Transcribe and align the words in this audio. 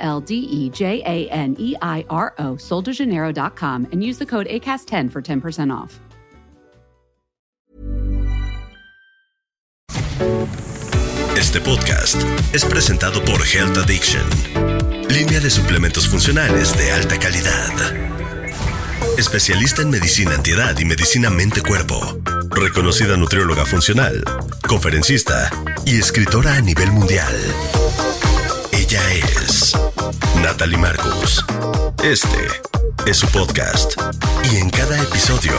L 0.00 0.20
D 0.20 0.34
E 0.34 0.70
J 0.70 1.02
A 1.04 1.28
N 1.30 1.54
E 1.58 1.76
I 1.80 2.04
R 2.10 2.34
O, 2.38 2.56
soldejaneiro.com, 2.56 3.86
and 3.92 4.02
use 4.02 4.18
the 4.18 4.26
code 4.26 4.46
ACAST10 4.48 5.10
for 5.12 5.22
10% 5.22 5.72
off. 5.72 6.00
Este 11.36 11.60
podcast 11.60 12.22
es 12.52 12.64
presentado 12.64 13.24
por 13.24 13.40
Health 13.44 13.76
Addiction, 13.78 14.22
línea 15.08 15.40
de 15.40 15.50
suplementos 15.50 16.06
funcionales 16.06 16.76
de 16.76 16.92
alta 16.92 17.18
calidad. 17.18 17.72
Especialista 19.18 19.82
en 19.82 19.90
medicina 19.90 20.34
antiedad 20.34 20.78
y 20.78 20.84
medicina 20.84 21.28
mente-cuerpo. 21.28 22.18
Reconocida 22.50 23.16
nutrióloga 23.16 23.64
funcional, 23.66 24.22
conferencista 24.68 25.50
y 25.84 25.98
escritora 25.98 26.54
a 26.54 26.60
nivel 26.60 26.92
mundial. 26.92 27.34
Ella 28.72 29.02
es 29.14 29.74
Natalie 30.42 30.78
Marcus. 30.78 31.44
Este 32.02 32.46
es 33.06 33.18
su 33.18 33.26
podcast 33.28 33.92
y 34.50 34.56
en 34.56 34.70
cada 34.70 34.98
episodio 34.98 35.52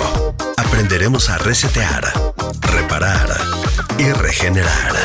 aprenderemos 0.57 1.29
a 1.29 1.37
resetear, 1.37 2.11
reparar 2.61 3.29
y 3.99 4.11
regenerar. 4.11 4.95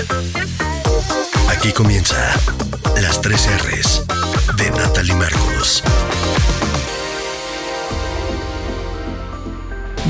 Aquí 1.50 1.72
comienza 1.72 2.16
las 3.02 3.20
tres 3.20 3.46
R's 3.64 4.02
de 4.56 4.70
Natalie 4.70 5.14
Marcus. 5.14 5.82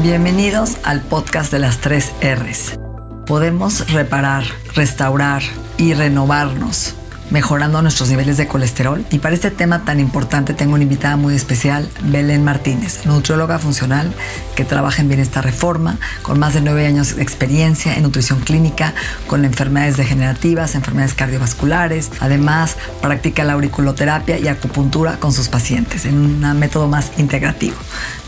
Bienvenidos 0.03 0.77
al 0.85 1.01
podcast 1.03 1.51
de 1.51 1.59
las 1.59 1.79
tres 1.79 2.13
R's. 2.23 2.79
Podemos 3.27 3.91
reparar, 3.91 4.45
restaurar 4.75 5.43
y 5.77 5.95
renovarnos 5.95 6.95
mejorando 7.31 7.83
nuestros 7.83 8.09
niveles 8.09 8.37
de 8.37 8.47
colesterol. 8.47 9.05
Y 9.11 9.19
para 9.19 9.35
este 9.35 9.51
tema 9.51 9.85
tan 9.85 10.01
importante 10.01 10.55
tengo 10.55 10.75
una 10.75 10.85
invitada 10.85 11.17
muy 11.17 11.35
especial, 11.35 11.89
Belén 12.03 12.45
Martínez, 12.45 13.07
nutrióloga 13.07 13.59
funcional 13.59 14.13
que 14.55 14.65
trabaja 14.65 15.03
en 15.03 15.09
Bienestar 15.09 15.45
Reforma, 15.45 15.99
con 16.23 16.39
más 16.39 16.55
de 16.55 16.61
nueve 16.61 16.87
años 16.87 17.17
de 17.17 17.23
experiencia 17.23 17.95
en 17.95 18.03
nutrición 18.03 18.41
clínica, 18.41 18.95
con 19.27 19.45
enfermedades 19.45 19.97
degenerativas, 19.97 20.75
enfermedades 20.75 21.15
cardiovasculares. 21.15 22.11
Además, 22.21 22.77
practica 23.03 23.45
la 23.45 23.55
auriculoterapia 23.55 24.39
y 24.39 24.49
acupuntura 24.49 25.19
con 25.19 25.33
sus 25.33 25.49
pacientes 25.49 26.07
en 26.07 26.15
un 26.15 26.59
método 26.59 26.89
más 26.89 27.13
integrativo. 27.19 27.77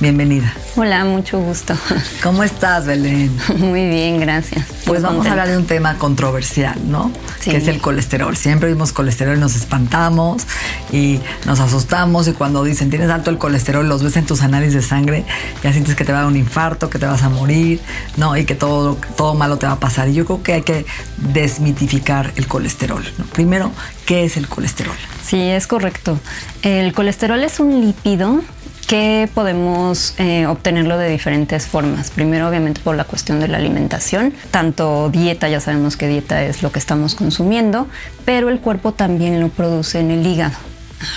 Bienvenida. 0.00 0.52
Hola, 0.76 1.04
mucho 1.04 1.38
gusto. 1.40 1.74
¿Cómo 2.22 2.44
estás, 2.44 2.86
Belén? 2.86 3.36
Muy 3.56 3.88
bien, 3.88 4.20
gracias. 4.20 4.64
Pues 4.84 5.02
vamos 5.02 5.26
a 5.26 5.30
hablar 5.30 5.48
de 5.48 5.56
un 5.56 5.66
tema 5.66 5.96
controversial, 5.98 6.78
¿no? 6.88 7.10
Sí. 7.40 7.50
Que 7.50 7.56
es 7.56 7.68
el 7.68 7.80
colesterol. 7.80 8.36
Siempre 8.36 8.68
vimos 8.68 8.87
colesterol 8.92 9.36
y 9.36 9.40
nos 9.40 9.56
espantamos 9.56 10.46
y 10.92 11.20
nos 11.46 11.60
asustamos 11.60 12.28
y 12.28 12.32
cuando 12.32 12.64
dicen 12.64 12.90
tienes 12.90 13.10
alto 13.10 13.30
el 13.30 13.38
colesterol, 13.38 13.88
los 13.88 14.02
ves 14.02 14.16
en 14.16 14.26
tus 14.26 14.42
análisis 14.42 14.74
de 14.74 14.82
sangre, 14.82 15.24
ya 15.62 15.72
sientes 15.72 15.94
que 15.94 16.04
te 16.04 16.12
va 16.12 16.18
a 16.18 16.22
dar 16.22 16.30
un 16.30 16.36
infarto, 16.36 16.90
que 16.90 16.98
te 16.98 17.06
vas 17.06 17.22
a 17.22 17.28
morir, 17.28 17.80
¿no? 18.16 18.36
Y 18.36 18.44
que 18.44 18.54
todo, 18.54 18.96
todo 19.16 19.34
malo 19.34 19.58
te 19.58 19.66
va 19.66 19.72
a 19.72 19.80
pasar. 19.80 20.08
Y 20.08 20.14
yo 20.14 20.24
creo 20.24 20.42
que 20.42 20.52
hay 20.54 20.62
que 20.62 20.86
desmitificar 21.16 22.32
el 22.36 22.46
colesterol. 22.46 23.04
Primero, 23.32 23.72
¿qué 24.06 24.24
es 24.24 24.36
el 24.36 24.48
colesterol? 24.48 24.96
Sí, 25.24 25.40
es 25.40 25.66
correcto. 25.66 26.18
El 26.62 26.92
colesterol 26.92 27.42
es 27.44 27.60
un 27.60 27.80
lípido 27.80 28.42
que 28.88 29.28
podemos 29.34 30.14
eh, 30.16 30.46
obtenerlo 30.46 30.96
de 30.96 31.10
diferentes 31.10 31.66
formas. 31.66 32.10
Primero, 32.10 32.48
obviamente, 32.48 32.80
por 32.80 32.96
la 32.96 33.04
cuestión 33.04 33.38
de 33.38 33.46
la 33.46 33.58
alimentación. 33.58 34.32
Tanto 34.50 35.10
dieta, 35.10 35.46
ya 35.50 35.60
sabemos 35.60 35.98
que 35.98 36.08
dieta 36.08 36.42
es 36.42 36.62
lo 36.62 36.72
que 36.72 36.78
estamos 36.78 37.14
consumiendo, 37.14 37.86
pero 38.24 38.48
el 38.48 38.60
cuerpo 38.60 38.92
también 38.92 39.40
lo 39.40 39.50
produce 39.50 40.00
en 40.00 40.10
el 40.10 40.26
hígado. 40.26 40.56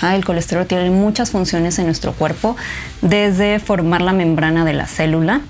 El 0.02 0.22
colesterol 0.22 0.66
tiene 0.66 0.90
muchas 0.90 1.30
funciones 1.30 1.78
en 1.78 1.86
nuestro 1.86 2.12
cuerpo, 2.12 2.56
desde 3.00 3.58
formar 3.58 4.02
la 4.02 4.12
membrana 4.12 4.66
de 4.66 4.74
la 4.74 4.86
célula, 4.86 5.40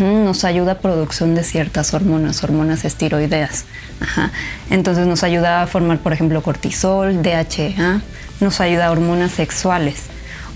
nos 0.00 0.44
ayuda 0.44 0.72
a 0.72 0.78
producción 0.78 1.36
de 1.36 1.44
ciertas 1.44 1.94
hormonas, 1.94 2.42
hormonas 2.42 2.84
estiroideas. 2.84 3.64
Ajá. 4.00 4.32
Entonces 4.70 5.06
nos 5.06 5.22
ayuda 5.22 5.62
a 5.62 5.66
formar, 5.68 5.98
por 5.98 6.12
ejemplo, 6.12 6.42
cortisol, 6.42 7.22
DHA, 7.22 8.02
nos 8.40 8.60
ayuda 8.60 8.86
a 8.86 8.90
hormonas 8.90 9.30
sexuales, 9.30 10.06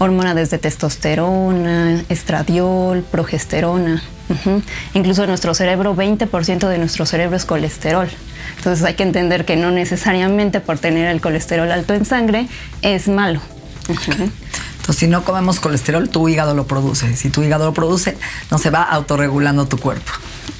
hormonas 0.02 0.34
desde 0.34 0.58
testosterona, 0.58 2.02
estradiol, 2.08 3.02
progesterona. 3.02 4.02
Ujú. 4.28 4.62
Incluso 4.94 5.22
en 5.22 5.28
nuestro 5.28 5.54
cerebro, 5.54 5.94
20% 5.94 6.68
de 6.68 6.78
nuestro 6.78 7.06
cerebro 7.06 7.36
es 7.36 7.44
colesterol. 7.44 8.08
Entonces 8.56 8.84
hay 8.84 8.94
que 8.94 9.02
entender 9.02 9.44
que 9.44 9.56
no 9.56 9.70
necesariamente 9.70 10.60
por 10.60 10.78
tener 10.78 11.08
el 11.08 11.20
colesterol 11.20 11.70
alto 11.70 11.94
en 11.94 12.04
sangre 12.04 12.48
es 12.82 13.08
malo. 13.08 13.40
Entonces, 13.88 14.96
si 14.96 15.06
no 15.06 15.24
comemos 15.24 15.60
colesterol, 15.60 16.08
tu 16.08 16.28
hígado 16.28 16.54
lo 16.54 16.66
produce. 16.66 17.16
Si 17.16 17.30
tu 17.30 17.42
hígado 17.42 17.66
lo 17.66 17.74
produce, 17.74 18.16
no 18.50 18.58
se 18.58 18.70
va 18.70 18.82
autorregulando 18.82 19.66
tu 19.66 19.78
cuerpo. 19.78 20.12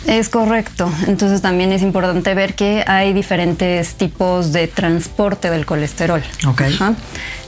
Es 0.07 0.29
correcto. 0.29 0.93
Entonces 1.07 1.43
también 1.43 1.73
es 1.73 1.83
importante 1.83 2.35
ver 2.35 2.55
que 2.55 2.85
hay 2.87 3.13
diferentes 3.13 3.95
tipos 3.95 4.53
de 4.53 4.69
transporte 4.69 5.51
del 5.51 5.65
colesterol. 5.65 6.23
Ok. 6.47 6.63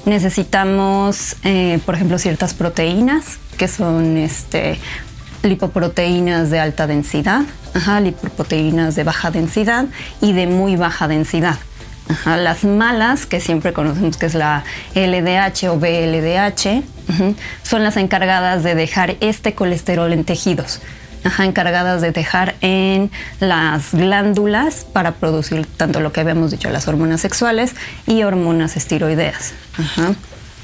Necesitamos, 0.05 1.37
eh, 1.45 1.79
por 1.85 1.95
ejemplo, 1.95 2.19
ciertas 2.19 2.55
proteínas 2.55 3.39
que 3.57 3.69
son 3.69 4.17
este, 4.17 4.79
lipoproteínas 5.43 6.51
de 6.51 6.61
alta 6.61 6.87
densidad, 6.87 7.43
ajá, 7.75 8.01
lipoproteínas 8.01 8.95
de 8.97 9.05
baja 9.05 9.31
densidad 9.31 9.87
y 10.21 10.33
de 10.33 10.47
muy 10.47 10.77
baja 10.77 11.09
densidad. 11.09 11.57
Ajá, 12.09 12.37
las 12.37 12.65
malas, 12.65 13.25
que 13.25 13.41
siempre 13.41 13.73
conocemos 13.73 14.19
que 14.19 14.27
es 14.27 14.35
la 14.35 14.65
LDH 14.95 15.69
o 15.71 15.79
BLDH, 15.79 16.83
son 17.63 17.83
las 17.83 17.97
encargadas 17.97 18.63
de 18.63 18.75
dejar 18.75 19.17
este 19.21 19.55
colesterol 19.55 20.13
en 20.13 20.25
tejidos. 20.25 20.81
Ajá, 21.25 21.45
encargadas 21.47 22.03
de 22.03 22.13
dejar 22.13 22.55
en 22.61 23.11
las 23.41 23.93
glándulas 23.93 24.85
para 24.85 25.15
producir 25.15 25.67
tanto 25.67 26.01
lo 26.01 26.13
que 26.13 26.21
habíamos 26.21 26.51
dicho, 26.51 26.69
las 26.71 26.87
hormonas 26.87 27.23
sexuales 27.23 27.75
y 28.07 28.23
hormonas 28.23 28.77
estiroideas. 28.77 29.53
Ajá. 29.79 30.15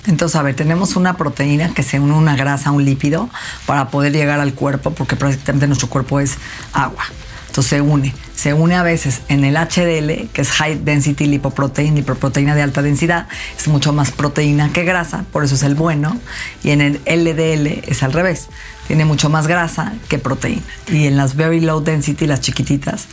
Entonces, 0.06 0.36
a 0.36 0.42
ver, 0.42 0.54
tenemos 0.54 0.96
una 0.96 1.16
proteína 1.16 1.74
que 1.74 1.82
se 1.82 2.00
une 2.00 2.14
a 2.14 2.16
una 2.16 2.36
grasa, 2.36 2.70
un 2.70 2.84
lípido, 2.84 3.28
para 3.66 3.88
poder 3.88 4.12
llegar 4.12 4.40
al 4.40 4.54
cuerpo, 4.54 4.92
porque 4.92 5.16
prácticamente 5.16 5.66
nuestro 5.66 5.88
cuerpo 5.88 6.20
es 6.20 6.38
agua. 6.72 7.04
Entonces 7.48 7.70
se 7.70 7.80
une. 7.80 8.14
Se 8.40 8.54
une 8.54 8.74
a 8.74 8.82
veces 8.82 9.20
en 9.28 9.44
el 9.44 9.54
HDL, 9.54 10.30
que 10.32 10.40
es 10.40 10.50
High 10.52 10.82
Density 10.82 11.26
Lipoprotein, 11.26 11.94
lipoproteína 11.94 12.54
de 12.54 12.62
alta 12.62 12.80
densidad, 12.80 13.28
es 13.54 13.68
mucho 13.68 13.92
más 13.92 14.12
proteína 14.12 14.72
que 14.72 14.82
grasa, 14.82 15.26
por 15.30 15.44
eso 15.44 15.56
es 15.56 15.62
el 15.62 15.74
bueno. 15.74 16.18
Y 16.64 16.70
en 16.70 16.80
el 16.80 17.00
LDL 17.04 17.84
es 17.86 18.02
al 18.02 18.14
revés, 18.14 18.48
tiene 18.86 19.04
mucho 19.04 19.28
más 19.28 19.46
grasa 19.46 19.92
que 20.08 20.18
proteína. 20.18 20.62
Y 20.88 21.06
en 21.06 21.18
las 21.18 21.36
Very 21.36 21.60
Low 21.60 21.82
Density, 21.82 22.26
las 22.26 22.40
chiquititas, 22.40 23.08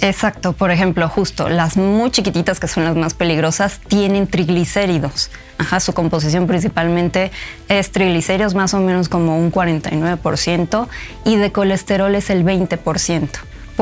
Exacto, 0.00 0.54
por 0.54 0.70
ejemplo, 0.70 1.06
justo 1.06 1.50
las 1.50 1.76
muy 1.76 2.10
chiquititas 2.10 2.58
que 2.58 2.66
son 2.66 2.84
las 2.84 2.96
más 2.96 3.12
peligrosas 3.12 3.78
tienen 3.88 4.26
triglicéridos. 4.26 5.30
Ajá, 5.58 5.80
su 5.80 5.92
composición 5.92 6.46
principalmente 6.46 7.30
es 7.68 7.92
triglicéridos 7.92 8.54
más 8.54 8.72
o 8.72 8.80
menos 8.80 9.10
como 9.10 9.38
un 9.38 9.52
49% 9.52 10.88
y 11.26 11.36
de 11.36 11.52
colesterol 11.52 12.14
es 12.14 12.30
el 12.30 12.42
20%. 12.42 13.28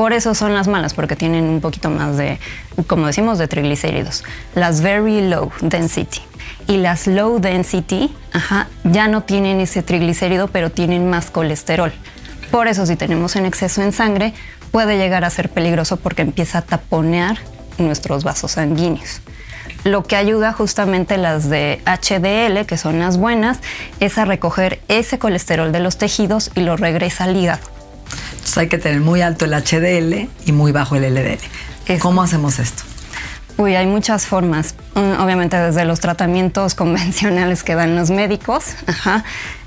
Por 0.01 0.13
eso 0.13 0.33
son 0.33 0.55
las 0.55 0.67
malas, 0.67 0.95
porque 0.95 1.15
tienen 1.15 1.43
un 1.43 1.61
poquito 1.61 1.91
más 1.91 2.17
de, 2.17 2.39
como 2.87 3.05
decimos, 3.05 3.37
de 3.37 3.47
triglicéridos. 3.47 4.23
Las 4.55 4.81
very 4.81 5.29
low 5.29 5.51
density. 5.61 6.21
Y 6.67 6.77
las 6.77 7.05
low 7.05 7.39
density, 7.39 8.11
ajá, 8.33 8.67
ya 8.83 9.07
no 9.07 9.21
tienen 9.21 9.59
ese 9.59 9.83
triglicérido, 9.83 10.47
pero 10.47 10.71
tienen 10.71 11.07
más 11.07 11.29
colesterol. 11.29 11.93
Por 12.49 12.67
eso, 12.67 12.87
si 12.87 12.95
tenemos 12.95 13.35
en 13.35 13.45
exceso 13.45 13.83
en 13.83 13.91
sangre, 13.91 14.33
puede 14.71 14.97
llegar 14.97 15.23
a 15.23 15.29
ser 15.29 15.49
peligroso 15.49 15.97
porque 15.97 16.23
empieza 16.23 16.57
a 16.57 16.61
taponear 16.63 17.37
nuestros 17.77 18.23
vasos 18.23 18.53
sanguíneos. 18.53 19.21
Lo 19.83 20.01
que 20.01 20.15
ayuda 20.15 20.51
justamente 20.51 21.17
las 21.17 21.47
de 21.47 21.79
HDL, 21.85 22.65
que 22.65 22.77
son 22.77 22.97
las 22.97 23.17
buenas, 23.17 23.59
es 23.99 24.17
a 24.17 24.25
recoger 24.25 24.81
ese 24.87 25.19
colesterol 25.19 25.71
de 25.71 25.79
los 25.79 25.99
tejidos 25.99 26.49
y 26.55 26.61
lo 26.61 26.75
regresa 26.75 27.25
al 27.25 27.37
hígado. 27.37 27.80
Entonces 28.51 28.63
hay 28.63 28.67
que 28.67 28.79
tener 28.79 28.99
muy 28.99 29.21
alto 29.21 29.45
el 29.45 29.53
HDL 29.53 30.27
y 30.45 30.51
muy 30.51 30.73
bajo 30.73 30.97
el 30.97 31.03
LDL. 31.13 31.39
Eso. 31.87 32.01
¿Cómo 32.01 32.21
hacemos 32.21 32.59
esto? 32.59 32.83
Uy, 33.55 33.75
hay 33.75 33.87
muchas 33.87 34.25
formas. 34.25 34.75
Mm, 34.93 35.21
obviamente 35.21 35.55
desde 35.55 35.85
los 35.85 36.01
tratamientos 36.01 36.75
convencionales 36.75 37.63
que 37.63 37.75
dan 37.75 37.95
los 37.95 38.09
médicos, 38.09 38.75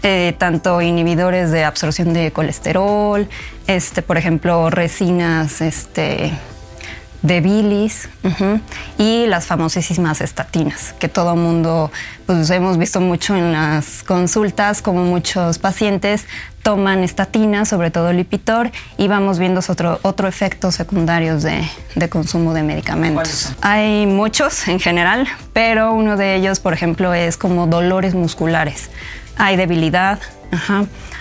eh, 0.02 0.34
tanto 0.36 0.82
inhibidores 0.82 1.50
de 1.50 1.64
absorción 1.64 2.12
de 2.12 2.30
colesterol, 2.30 3.26
este, 3.66 4.02
por 4.02 4.18
ejemplo, 4.18 4.68
resinas, 4.68 5.62
este, 5.62 6.34
de 7.24 7.40
bilis 7.40 8.10
y 8.98 9.26
las 9.26 9.46
famosísimas 9.46 10.20
estatinas, 10.20 10.94
que 10.98 11.08
todo 11.08 11.34
mundo, 11.36 11.90
pues 12.26 12.50
hemos 12.50 12.76
visto 12.76 13.00
mucho 13.00 13.34
en 13.34 13.50
las 13.50 14.02
consultas, 14.02 14.82
como 14.82 15.04
muchos 15.04 15.58
pacientes 15.58 16.26
toman 16.62 17.02
estatinas, 17.02 17.70
sobre 17.70 17.90
todo 17.90 18.12
Lipitor, 18.12 18.70
y 18.98 19.08
vamos 19.08 19.38
viendo 19.38 19.62
otro, 19.66 19.98
otro 20.02 20.28
efectos 20.28 20.74
secundarios 20.74 21.42
de, 21.42 21.66
consumo 22.10 22.52
de 22.52 22.62
medicamentos. 22.62 23.54
Hay 23.62 24.06
muchos 24.06 24.68
en 24.68 24.78
general, 24.78 25.26
pero 25.54 25.94
uno 25.94 26.18
de 26.18 26.36
ellos, 26.36 26.60
por 26.60 26.74
ejemplo, 26.74 27.14
es 27.14 27.38
como 27.38 27.66
dolores 27.66 28.14
musculares. 28.14 28.90
Hay 29.38 29.56
debilidad, 29.56 30.18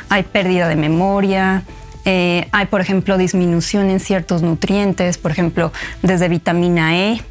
hay 0.09 0.23
pérdida 0.23 0.67
de 0.67 0.75
memoria, 0.75 1.63
eh, 2.05 2.47
hay, 2.51 2.65
por 2.65 2.81
ejemplo, 2.81 3.17
disminución 3.17 3.89
en 3.89 3.99
ciertos 3.99 4.41
nutrientes, 4.41 5.17
por 5.17 5.31
ejemplo, 5.31 5.71
desde 6.01 6.27
vitamina 6.27 6.97
E. 6.97 7.21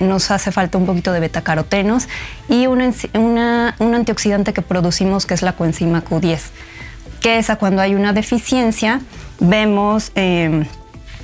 nos 0.00 0.30
hace 0.30 0.52
falta 0.52 0.76
un 0.76 0.84
poquito 0.84 1.12
de 1.12 1.20
betacarotenos 1.20 2.08
y 2.48 2.66
un 2.66 2.82
antioxidante 2.82 4.52
que 4.52 4.60
producimos 4.60 5.24
que 5.24 5.32
es 5.32 5.40
la 5.40 5.54
coenzima 5.54 6.04
Q10, 6.04 6.40
que 7.22 7.38
esa 7.38 7.56
cuando 7.56 7.80
hay 7.80 7.94
una 7.94 8.12
deficiencia 8.12 9.00
vemos 9.40 10.12
em, 10.14 10.66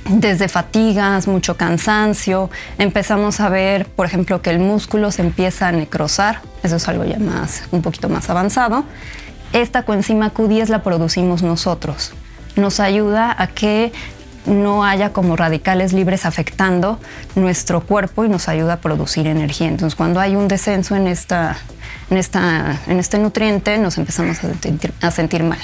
desde 0.09 0.47
fatigas, 0.47 1.27
mucho 1.27 1.57
cansancio, 1.57 2.49
empezamos 2.79 3.39
a 3.39 3.49
ver, 3.49 3.85
por 3.85 4.07
ejemplo, 4.07 4.41
que 4.41 4.49
el 4.49 4.57
músculo 4.57 5.11
se 5.11 5.21
empieza 5.21 5.67
a 5.67 5.71
necrosar, 5.71 6.41
eso 6.63 6.77
es 6.77 6.87
algo 6.87 7.05
ya 7.05 7.19
más, 7.19 7.65
un 7.69 7.83
poquito 7.83 8.09
más 8.09 8.31
avanzado. 8.31 8.83
Esta 9.53 9.83
coenzima 9.83 10.33
Q10 10.33 10.69
la 10.69 10.81
producimos 10.81 11.43
nosotros 11.43 12.13
nos 12.55 12.79
ayuda 12.79 13.35
a 13.37 13.47
que 13.47 13.91
no 14.45 14.83
haya 14.83 15.13
como 15.13 15.35
radicales 15.35 15.93
libres 15.93 16.25
afectando 16.25 16.99
nuestro 17.35 17.81
cuerpo 17.81 18.25
y 18.25 18.29
nos 18.29 18.49
ayuda 18.49 18.73
a 18.73 18.77
producir 18.77 19.27
energía. 19.27 19.67
Entonces, 19.67 19.95
cuando 19.95 20.19
hay 20.19 20.35
un 20.35 20.47
descenso 20.47 20.95
en, 20.95 21.07
esta, 21.07 21.57
en, 22.09 22.17
esta, 22.17 22.81
en 22.87 22.99
este 22.99 23.19
nutriente, 23.19 23.77
nos 23.77 23.97
empezamos 23.97 24.37
a 25.01 25.11
sentir 25.11 25.43
mal. 25.43 25.59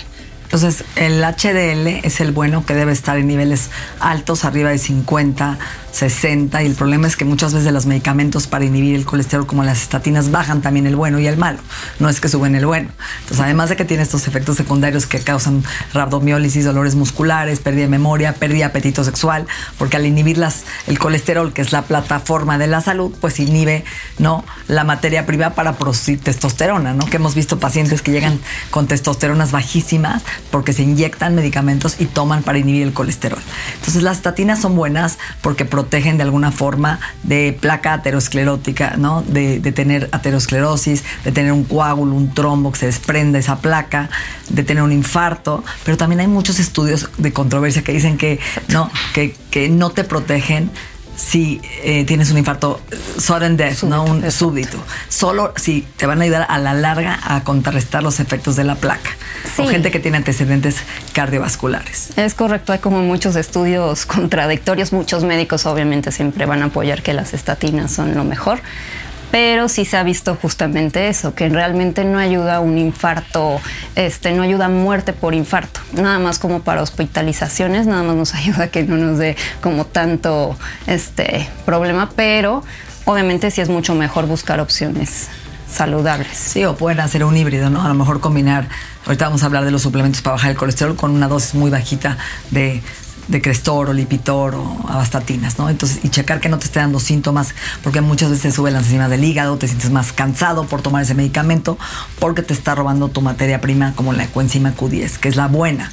Entonces, 0.51 0.83
el 0.95 1.21
HDL 1.21 2.03
es 2.03 2.21
el 2.21 2.31
bueno 2.31 2.65
que 2.65 2.73
debe 2.73 2.91
estar 2.91 3.17
en 3.19 3.27
niveles 3.27 3.69
altos, 3.99 4.45
arriba 4.45 4.71
de 4.71 4.79
50, 4.79 5.59
60, 5.91 6.63
y 6.63 6.65
el 6.65 6.75
problema 6.75 7.07
es 7.07 7.15
que 7.15 7.25
muchas 7.25 7.53
veces 7.53 7.71
los 7.73 7.85
medicamentos 7.85 8.47
para 8.47 8.65
inhibir 8.65 8.95
el 8.95 9.05
colesterol, 9.05 9.45
como 9.45 9.63
las 9.63 9.81
estatinas, 9.81 10.31
bajan 10.31 10.61
también 10.61 10.87
el 10.87 10.95
bueno 10.95 11.19
y 11.19 11.27
el 11.27 11.37
malo. 11.37 11.59
No 11.99 12.09
es 12.09 12.19
que 12.19 12.29
suben 12.29 12.55
el 12.55 12.65
bueno. 12.65 12.89
Entonces, 13.21 13.39
además 13.39 13.69
de 13.69 13.75
que 13.75 13.85
tiene 13.85 14.03
estos 14.03 14.27
efectos 14.27 14.57
secundarios 14.57 15.05
que 15.05 15.19
causan 15.19 15.63
rabdomiólisis, 15.93 16.65
dolores 16.65 16.95
musculares, 16.95 17.59
pérdida 17.59 17.83
de 17.83 17.89
memoria, 17.89 18.33
pérdida 18.33 18.59
de 18.59 18.65
apetito 18.65 19.03
sexual, 19.03 19.47
porque 19.77 19.97
al 19.97 20.05
inhibir 20.05 20.37
las, 20.37 20.63
el 20.87 20.99
colesterol, 20.99 21.53
que 21.53 21.61
es 21.61 21.71
la 21.71 21.83
plataforma 21.83 22.57
de 22.57 22.67
la 22.67 22.81
salud, 22.81 23.13
pues 23.19 23.39
inhibe 23.39 23.83
¿no? 24.17 24.45
la 24.67 24.83
materia 24.83 25.25
prima 25.25 25.51
para 25.51 25.73
producir 25.77 26.19
testosterona, 26.19 26.93
¿no? 26.93 27.05
Que 27.05 27.17
hemos 27.17 27.35
visto 27.35 27.59
pacientes 27.59 28.01
que 28.01 28.11
llegan 28.11 28.39
con 28.69 28.87
testosteronas 28.87 29.51
bajísimas 29.51 30.23
porque 30.51 30.73
se 30.73 30.83
inyectan 30.83 31.35
medicamentos 31.35 31.99
y 31.99 32.05
toman 32.05 32.43
para 32.43 32.59
inhibir 32.59 32.83
el 32.83 32.93
colesterol. 32.93 33.39
Entonces 33.75 34.03
las 34.03 34.17
estatinas 34.17 34.59
son 34.59 34.75
buenas 34.75 35.17
porque 35.41 35.65
protegen 35.79 36.17
de 36.17 36.23
alguna 36.23 36.51
forma 36.51 36.99
de 37.23 37.57
placa 37.57 37.93
aterosclerótica, 37.93 38.97
¿no? 38.97 39.21
De, 39.21 39.59
tener 39.71 40.09
aterosclerosis, 40.11 41.05
de 41.23 41.31
tener 41.31 41.53
un 41.53 41.63
coágulo, 41.63 42.15
un 42.15 42.33
trombo 42.33 42.73
que 42.73 42.79
se 42.79 42.85
desprenda 42.87 43.39
esa 43.39 43.59
placa, 43.59 44.09
de 44.49 44.63
tener 44.63 44.83
un 44.83 44.91
infarto, 44.91 45.63
pero 45.85 45.95
también 45.95 46.19
hay 46.19 46.27
muchos 46.27 46.59
estudios 46.59 47.09
de 47.17 47.31
controversia 47.31 47.81
que 47.81 47.93
dicen 47.93 48.17
que 48.17 48.39
no, 48.67 48.91
que, 49.13 49.33
que 49.51 49.69
no 49.69 49.91
te 49.91 50.03
protegen 50.03 50.69
si 51.19 51.59
eh, 51.83 52.05
tienes 52.05 52.31
un 52.31 52.37
infarto 52.37 52.79
sudden 53.17 53.57
death, 53.57 53.83
no 53.83 54.05
un 54.05 54.31
súbito. 54.31 54.77
Solo 55.09 55.53
si 55.57 55.85
te 55.97 56.05
van 56.05 56.21
a 56.21 56.23
ayudar 56.23 56.45
a 56.49 56.57
la 56.57 56.73
larga 56.73 57.19
a 57.21 57.43
contrarrestar 57.43 58.01
los 58.01 58.19
efectos 58.19 58.55
de 58.55 58.63
la 58.63 58.75
placa. 58.75 59.11
O 59.57 59.67
gente 59.67 59.91
que 59.91 59.99
tiene 59.99 60.17
antecedentes 60.17 60.77
cardiovasculares. 61.13 62.17
Es 62.17 62.33
correcto, 62.33 62.71
hay 62.71 62.79
como 62.79 63.01
muchos 63.01 63.35
estudios 63.35 64.05
contradictorios. 64.05 64.93
Muchos 64.93 65.23
médicos 65.23 65.65
obviamente 65.65 66.11
siempre 66.11 66.45
van 66.45 66.61
a 66.61 66.65
apoyar 66.65 67.03
que 67.03 67.13
las 67.13 67.33
estatinas 67.33 67.91
son 67.91 68.15
lo 68.15 68.23
mejor 68.23 68.61
pero 69.31 69.69
sí 69.69 69.85
se 69.85 69.97
ha 69.97 70.03
visto 70.03 70.35
justamente 70.35 71.07
eso, 71.07 71.35
que 71.35 71.49
realmente 71.49 72.03
no 72.03 72.17
ayuda 72.17 72.59
un 72.59 72.77
infarto, 72.77 73.59
este, 73.95 74.31
no 74.33 74.43
ayuda 74.43 74.69
muerte 74.69 75.13
por 75.13 75.33
infarto, 75.33 75.79
nada 75.93 76.19
más 76.19 76.39
como 76.39 76.61
para 76.61 76.81
hospitalizaciones, 76.81 77.87
nada 77.87 78.03
más 78.03 78.15
nos 78.15 78.33
ayuda 78.35 78.65
a 78.65 78.67
que 78.67 78.83
no 78.83 78.97
nos 78.97 79.17
dé 79.17 79.35
como 79.61 79.85
tanto 79.85 80.57
este 80.87 81.47
problema, 81.65 82.09
pero 82.15 82.63
obviamente 83.05 83.51
sí 83.51 83.61
es 83.61 83.69
mucho 83.69 83.95
mejor 83.95 84.25
buscar 84.25 84.59
opciones 84.59 85.27
saludables. 85.71 86.35
Sí, 86.35 86.65
o 86.65 86.75
pueden 86.75 86.99
hacer 86.99 87.23
un 87.23 87.37
híbrido, 87.37 87.69
¿no? 87.69 87.83
A 87.83 87.87
lo 87.87 87.93
mejor 87.93 88.19
combinar, 88.19 88.67
ahorita 89.05 89.25
vamos 89.25 89.43
a 89.43 89.45
hablar 89.45 89.65
de 89.65 89.71
los 89.71 89.81
suplementos 89.81 90.21
para 90.21 90.33
bajar 90.33 90.51
el 90.51 90.57
colesterol 90.57 90.95
con 90.95 91.11
una 91.11 91.27
dosis 91.27 91.53
muy 91.53 91.69
bajita 91.69 92.17
de 92.49 92.81
de 93.29 93.41
Crestor 93.41 93.89
o 93.89 93.93
Lipitor 93.93 94.55
o 94.55 94.85
abastatinas, 94.87 95.57
¿no? 95.57 95.69
Entonces, 95.69 95.99
y 96.03 96.09
checar 96.09 96.41
que 96.41 96.49
no 96.49 96.57
te 96.57 96.65
esté 96.65 96.79
dando 96.79 96.99
síntomas, 96.99 97.53
porque 97.83 98.01
muchas 98.01 98.31
veces 98.31 98.55
sube 98.55 98.71
las 98.71 98.85
enzimas 98.85 99.09
del 99.09 99.23
hígado, 99.23 99.57
te 99.57 99.67
sientes 99.67 99.91
más 99.91 100.11
cansado 100.11 100.65
por 100.65 100.81
tomar 100.81 101.03
ese 101.03 101.13
medicamento, 101.13 101.77
porque 102.19 102.41
te 102.41 102.53
está 102.53 102.75
robando 102.75 103.07
tu 103.07 103.21
materia 103.21 103.61
prima 103.61 103.93
como 103.95 104.13
la 104.13 104.27
coenzima 104.27 104.75
Q10, 104.75 105.17
que 105.17 105.29
es 105.29 105.35
la 105.35 105.47
buena. 105.47 105.91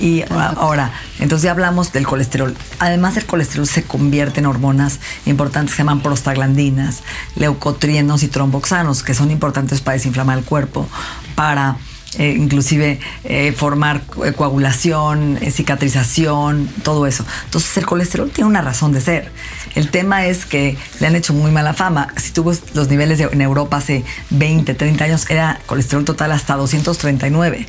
Y 0.00 0.24
ahora, 0.30 0.92
entonces 1.20 1.44
ya 1.44 1.52
hablamos 1.52 1.92
del 1.92 2.06
colesterol. 2.06 2.54
Además, 2.80 3.16
el 3.16 3.26
colesterol 3.26 3.66
se 3.66 3.84
convierte 3.84 4.40
en 4.40 4.46
hormonas 4.46 4.98
importantes 5.24 5.72
que 5.72 5.76
se 5.76 5.82
llaman 5.82 6.00
prostaglandinas, 6.00 7.02
leucotrienos 7.36 8.22
y 8.24 8.28
tromboxanos, 8.28 9.02
que 9.02 9.14
son 9.14 9.30
importantes 9.30 9.80
para 9.80 9.94
desinflamar 9.94 10.38
el 10.38 10.44
cuerpo, 10.44 10.88
para 11.36 11.76
eh, 12.18 12.34
inclusive 12.38 13.00
eh, 13.24 13.52
formar 13.52 14.02
coagulación, 14.36 15.38
eh, 15.40 15.50
cicatrización, 15.50 16.68
todo 16.82 17.06
eso. 17.06 17.24
Entonces 17.44 17.76
el 17.76 17.86
colesterol 17.86 18.30
tiene 18.30 18.48
una 18.48 18.62
razón 18.62 18.92
de 18.92 19.00
ser. 19.00 19.30
El 19.74 19.90
tema 19.90 20.26
es 20.26 20.46
que 20.46 20.76
le 21.00 21.06
han 21.06 21.16
hecho 21.16 21.32
muy 21.32 21.50
mala 21.50 21.74
fama. 21.74 22.08
Si 22.16 22.32
tuvo 22.32 22.52
los 22.74 22.88
niveles 22.88 23.18
en 23.20 23.40
Europa 23.40 23.78
hace 23.78 24.04
20, 24.30 24.74
30 24.74 25.04
años, 25.04 25.30
era 25.30 25.60
colesterol 25.66 26.04
total 26.04 26.32
hasta 26.32 26.54
239. 26.54 27.66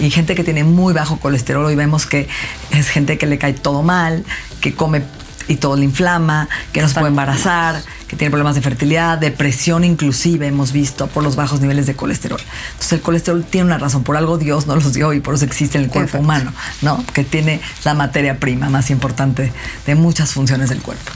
Y 0.00 0.10
gente 0.10 0.34
que 0.34 0.42
tiene 0.42 0.64
muy 0.64 0.92
bajo 0.92 1.18
colesterol, 1.18 1.64
hoy 1.64 1.76
vemos 1.76 2.06
que 2.06 2.28
es 2.72 2.88
gente 2.88 3.18
que 3.18 3.26
le 3.26 3.38
cae 3.38 3.52
todo 3.52 3.82
mal, 3.82 4.24
que 4.60 4.74
come 4.74 5.02
y 5.48 5.56
todo 5.56 5.76
le 5.76 5.84
inflama, 5.84 6.48
que 6.72 6.80
no 6.80 6.88
se 6.88 6.94
puede 6.94 7.08
embarazar, 7.08 7.82
que 8.08 8.16
tiene 8.16 8.30
problemas 8.30 8.54
de 8.54 8.62
fertilidad, 8.62 9.18
depresión 9.18 9.84
inclusive 9.84 10.46
hemos 10.46 10.72
visto 10.72 11.06
por 11.08 11.22
los 11.22 11.36
bajos 11.36 11.60
niveles 11.60 11.86
de 11.86 11.94
colesterol. 11.94 12.40
Entonces 12.72 12.92
el 12.92 13.00
colesterol 13.00 13.44
tiene 13.44 13.66
una 13.66 13.78
razón, 13.78 14.04
por 14.04 14.16
algo 14.16 14.38
Dios 14.38 14.66
no 14.66 14.76
los 14.76 14.92
dio 14.92 15.12
y 15.12 15.20
por 15.20 15.34
eso 15.34 15.44
existe 15.44 15.78
en 15.78 15.84
el 15.84 15.90
cuerpo 15.90 16.18
humano, 16.18 16.52
¿no? 16.82 17.04
Que 17.12 17.24
tiene 17.24 17.60
la 17.84 17.94
materia 17.94 18.38
prima 18.38 18.70
más 18.70 18.90
importante 18.90 19.52
de 19.86 19.94
muchas 19.94 20.32
funciones 20.32 20.68
del 20.68 20.80
cuerpo. 20.80 21.12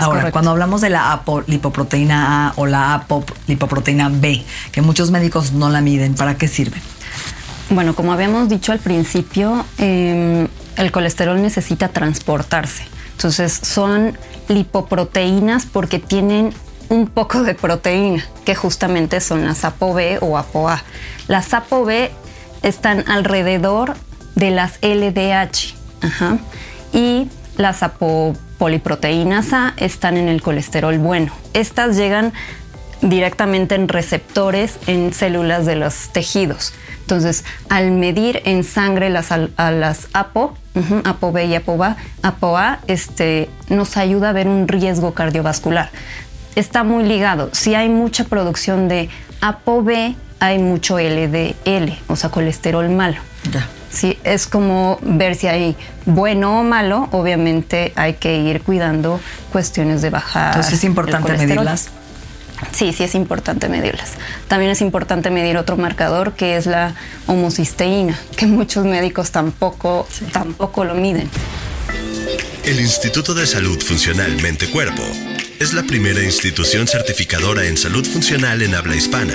Ahora, 0.00 0.30
cuando 0.30 0.50
hablamos 0.50 0.80
de 0.80 0.90
la 0.90 1.12
apolipoproteína 1.12 2.48
A 2.48 2.52
o 2.56 2.66
la 2.66 2.94
apolipoproteína 2.94 4.08
B, 4.10 4.44
que 4.72 4.82
muchos 4.82 5.10
médicos 5.10 5.52
no 5.52 5.70
la 5.70 5.80
miden, 5.80 6.14
¿para 6.14 6.36
qué 6.36 6.48
sirven? 6.48 6.82
Bueno, 7.70 7.94
como 7.94 8.12
habíamos 8.12 8.48
dicho 8.48 8.72
al 8.72 8.78
principio, 8.78 9.64
em, 9.78 10.48
el 10.76 10.92
colesterol 10.92 11.40
necesita 11.40 11.88
transportarse. 11.88 12.84
Entonces 13.20 13.52
son 13.52 14.16
lipoproteínas 14.48 15.66
porque 15.66 15.98
tienen 15.98 16.54
un 16.88 17.06
poco 17.06 17.42
de 17.42 17.54
proteína, 17.54 18.24
que 18.46 18.54
justamente 18.54 19.20
son 19.20 19.44
las 19.44 19.62
ApoB 19.66 20.22
o 20.22 20.38
ApoA. 20.38 20.82
Las 21.28 21.52
ApoB 21.52 22.08
están 22.62 23.04
alrededor 23.10 23.92
de 24.36 24.52
las 24.52 24.78
LDH 24.80 25.74
y 26.94 27.28
las 27.58 27.82
apopoliproteínas 27.82 29.52
A 29.52 29.74
están 29.76 30.16
en 30.16 30.28
el 30.30 30.40
colesterol 30.40 30.96
bueno. 30.96 31.30
Estas 31.52 31.98
llegan 31.98 32.32
directamente 33.02 33.74
en 33.74 33.88
receptores 33.88 34.78
en 34.86 35.12
células 35.12 35.66
de 35.66 35.76
los 35.76 36.08
tejidos. 36.08 36.72
Entonces, 37.02 37.44
al 37.68 37.90
medir 37.90 38.40
en 38.46 38.64
sangre 38.64 39.10
las, 39.10 39.30
a 39.30 39.70
las 39.70 40.08
APO, 40.14 40.56
ApoB 41.04 41.38
y 41.46 41.54
ApoA, 41.54 41.96
ApoA 42.22 42.80
este, 42.86 43.50
nos 43.68 43.96
ayuda 43.96 44.30
a 44.30 44.32
ver 44.32 44.48
un 44.48 44.68
riesgo 44.68 45.14
cardiovascular. 45.14 45.90
Está 46.54 46.84
muy 46.84 47.04
ligado. 47.04 47.50
Si 47.52 47.74
hay 47.74 47.88
mucha 47.88 48.24
producción 48.24 48.88
de 48.88 49.08
ApoB, 49.40 50.14
hay 50.40 50.58
mucho 50.58 50.98
LDL, 50.98 51.98
o 52.08 52.16
sea, 52.16 52.30
colesterol 52.30 52.88
malo. 52.88 53.18
Sí, 53.90 54.18
es 54.22 54.46
como 54.46 54.98
ver 55.02 55.34
si 55.34 55.48
hay 55.48 55.76
bueno 56.06 56.60
o 56.60 56.62
malo. 56.62 57.08
Obviamente 57.10 57.92
hay 57.96 58.14
que 58.14 58.38
ir 58.38 58.62
cuidando 58.62 59.20
cuestiones 59.52 60.00
de 60.00 60.10
bajar. 60.10 60.48
Entonces 60.48 60.74
es 60.74 60.84
importante 60.84 61.36
medirlas. 61.36 61.90
Sí, 62.72 62.92
sí 62.92 63.04
es 63.04 63.14
importante 63.14 63.68
medirlas. 63.68 64.12
También 64.48 64.70
es 64.70 64.80
importante 64.80 65.30
medir 65.30 65.56
otro 65.56 65.76
marcador 65.76 66.34
que 66.34 66.56
es 66.56 66.66
la 66.66 66.94
homocisteína, 67.26 68.18
que 68.36 68.46
muchos 68.46 68.84
médicos 68.84 69.30
tampoco, 69.30 70.08
tampoco 70.32 70.84
lo 70.84 70.94
miden. 70.94 71.28
El 72.64 72.80
Instituto 72.80 73.34
de 73.34 73.46
Salud 73.46 73.80
Funcional 73.80 74.36
Mente 74.42 74.68
Cuerpo 74.70 75.02
es 75.58 75.72
la 75.72 75.82
primera 75.82 76.22
institución 76.22 76.86
certificadora 76.86 77.66
en 77.66 77.76
salud 77.76 78.06
funcional 78.06 78.62
en 78.62 78.74
habla 78.74 78.96
hispana, 78.96 79.34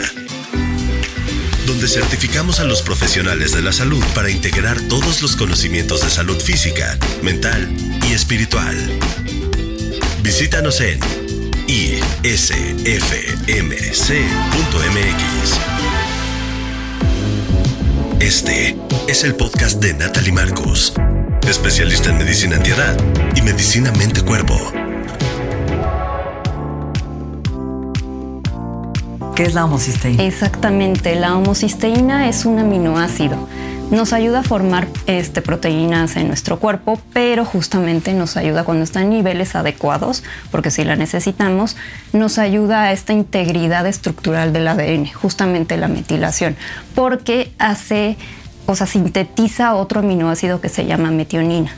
donde 1.65 1.87
certificamos 1.87 2.59
a 2.59 2.63
los 2.63 2.81
profesionales 2.81 3.51
de 3.51 3.61
la 3.61 3.73
salud 3.73 4.03
para 4.13 4.29
integrar 4.29 4.79
todos 4.81 5.21
los 5.21 5.35
conocimientos 5.35 6.01
de 6.01 6.09
salud 6.09 6.39
física, 6.39 6.97
mental 7.21 7.69
y 8.07 8.13
espiritual. 8.13 8.77
Visítanos 10.23 10.81
en 10.81 11.24
isfmc.mx. 11.67 12.45
Este 18.19 18.77
es 19.07 19.23
el 19.23 19.35
podcast 19.35 19.81
de 19.81 19.93
Natalie 19.93 20.31
Marcos, 20.31 20.93
especialista 21.47 22.09
en 22.09 22.17
medicina 22.17 22.57
antiedad 22.57 22.97
y 23.35 23.41
medicina 23.41 23.91
mente-cuerpo. 23.93 24.55
¿Qué 29.35 29.43
es 29.43 29.53
la 29.53 29.65
homocisteína? 29.65 30.23
Exactamente, 30.23 31.15
la 31.15 31.35
homocisteína 31.35 32.29
es 32.29 32.45
un 32.45 32.59
aminoácido 32.59 33.47
nos 33.95 34.13
ayuda 34.13 34.39
a 34.39 34.43
formar 34.43 34.87
este, 35.07 35.41
proteínas 35.41 36.17
en 36.17 36.27
nuestro 36.27 36.59
cuerpo, 36.59 36.99
pero 37.13 37.45
justamente 37.45 38.13
nos 38.13 38.37
ayuda 38.37 38.65
cuando 38.65 38.83
está 38.83 39.01
en 39.01 39.09
niveles 39.09 39.55
adecuados, 39.55 40.23
porque 40.51 40.69
si 40.69 40.83
la 40.83 40.95
necesitamos, 40.95 41.77
nos 42.13 42.37
ayuda 42.37 42.83
a 42.83 42.91
esta 42.91 43.13
integridad 43.13 43.87
estructural 43.87 44.53
del 44.53 44.67
ADN, 44.67 45.07
justamente 45.13 45.77
la 45.77 45.87
metilación, 45.87 46.57
porque 46.93 47.53
hace, 47.57 48.17
o 48.65 48.75
sea, 48.75 48.85
sintetiza 48.85 49.73
otro 49.73 50.01
aminoácido 50.01 50.59
que 50.59 50.69
se 50.69 50.85
llama 50.85 51.09
metionina. 51.09 51.71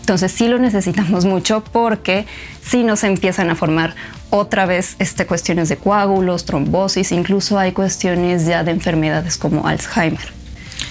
Entonces 0.00 0.30
sí 0.30 0.46
lo 0.46 0.60
necesitamos 0.60 1.24
mucho 1.24 1.64
porque 1.72 2.26
si 2.62 2.84
nos 2.84 3.02
empiezan 3.02 3.50
a 3.50 3.56
formar 3.56 3.96
otra 4.30 4.66
vez 4.66 4.94
este, 5.00 5.26
cuestiones 5.26 5.68
de 5.68 5.78
coágulos, 5.78 6.44
trombosis, 6.44 7.10
incluso 7.10 7.58
hay 7.58 7.72
cuestiones 7.72 8.46
ya 8.46 8.62
de 8.62 8.70
enfermedades 8.70 9.36
como 9.36 9.66
Alzheimer 9.66 10.35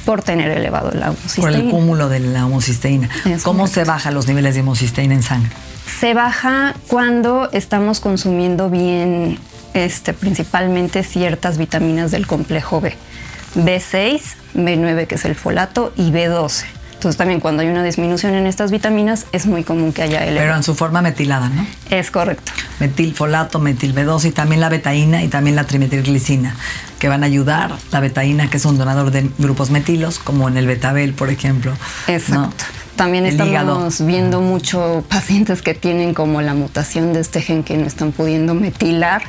por 0.05 0.21
tener 0.21 0.51
elevado 0.51 0.91
la 0.91 1.11
homocisteína. 1.11 1.51
Por 1.51 1.59
el 1.59 1.69
cúmulo 1.69 2.09
de 2.09 2.19
la 2.19 2.45
homocisteína. 2.45 3.09
¿Cómo 3.43 3.67
se 3.67 3.83
baja 3.83 4.11
los 4.11 4.27
niveles 4.27 4.55
de 4.55 4.61
homocisteína 4.61 5.15
en 5.15 5.23
sangre? 5.23 5.51
Se 5.99 6.13
baja 6.13 6.75
cuando 6.87 7.49
estamos 7.51 7.99
consumiendo 7.99 8.69
bien, 8.69 9.39
este, 9.73 10.13
principalmente 10.13 11.03
ciertas 11.03 11.57
vitaminas 11.57 12.11
del 12.11 12.27
complejo 12.27 12.81
B. 12.81 12.95
B6, 13.55 14.21
B9 14.53 15.07
que 15.07 15.15
es 15.15 15.25
el 15.25 15.35
folato 15.35 15.93
y 15.95 16.11
B12. 16.11 16.65
Entonces 17.05 17.19
también 17.19 17.39
cuando 17.39 17.61
hay 17.61 17.67
una 17.67 17.83
disminución 17.83 18.33
en 18.33 18.47
estas 18.47 18.71
vitaminas 18.71 19.27
es 19.31 19.45
muy 19.45 19.63
común 19.63 19.93
que 19.93 20.01
haya 20.01 20.23
elevado. 20.23 20.39
Pero 20.39 20.55
en 20.55 20.63
su 20.63 20.73
forma 20.73 21.03
metilada, 21.03 21.49
¿no? 21.49 21.63
Es 21.91 22.09
correcto. 22.09 22.51
Metilfolato, 22.79 23.59
metil 23.59 23.93
B2 23.93 24.25
y 24.25 24.31
también 24.31 24.59
la 24.59 24.69
betaína 24.69 25.23
y 25.23 25.27
también 25.27 25.55
la 25.55 25.65
trimetilglicina, 25.65 26.55
que 26.97 27.07
van 27.07 27.21
a 27.21 27.27
ayudar. 27.27 27.75
La 27.91 27.99
betaína, 27.99 28.49
que 28.49 28.57
es 28.57 28.65
un 28.65 28.79
donador 28.79 29.11
de 29.11 29.29
grupos 29.37 29.69
metilos, 29.69 30.17
como 30.17 30.47
en 30.47 30.57
el 30.57 30.65
betabel, 30.65 31.13
por 31.13 31.29
ejemplo. 31.29 31.73
Exacto. 32.07 32.65
También 32.95 33.27
estamos 33.27 34.03
viendo 34.03 34.41
mucho 34.41 35.05
pacientes 35.07 35.61
que 35.61 35.75
tienen 35.75 36.15
como 36.15 36.41
la 36.41 36.55
mutación 36.55 37.13
de 37.13 37.19
este 37.19 37.39
gen 37.39 37.63
que 37.63 37.77
no 37.77 37.85
están 37.85 38.13
pudiendo 38.13 38.55
metilar 38.55 39.21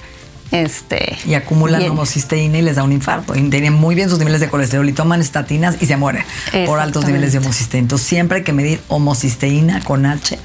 este, 0.50 1.16
y 1.26 1.34
acumulan 1.34 1.82
homocisteína 1.88 2.58
y 2.58 2.62
les 2.62 2.76
da 2.76 2.82
un 2.82 2.92
infarto. 2.92 3.34
Y 3.34 3.42
tienen 3.50 3.72
muy 3.72 3.94
bien 3.94 4.08
sus 4.08 4.18
niveles 4.18 4.40
de 4.40 4.48
colesterol 4.48 4.88
y 4.88 4.92
toman 4.92 5.20
estatinas 5.20 5.76
y 5.80 5.86
se 5.86 5.96
mueren 5.96 6.24
por 6.66 6.78
altos 6.78 7.06
niveles 7.06 7.32
de 7.32 7.38
homocisteína. 7.38 7.84
Entonces 7.84 8.06
siempre 8.06 8.38
hay 8.38 8.44
que 8.44 8.52
medir 8.52 8.80
homocisteína 8.88 9.82
con 9.82 10.06
H 10.06 10.38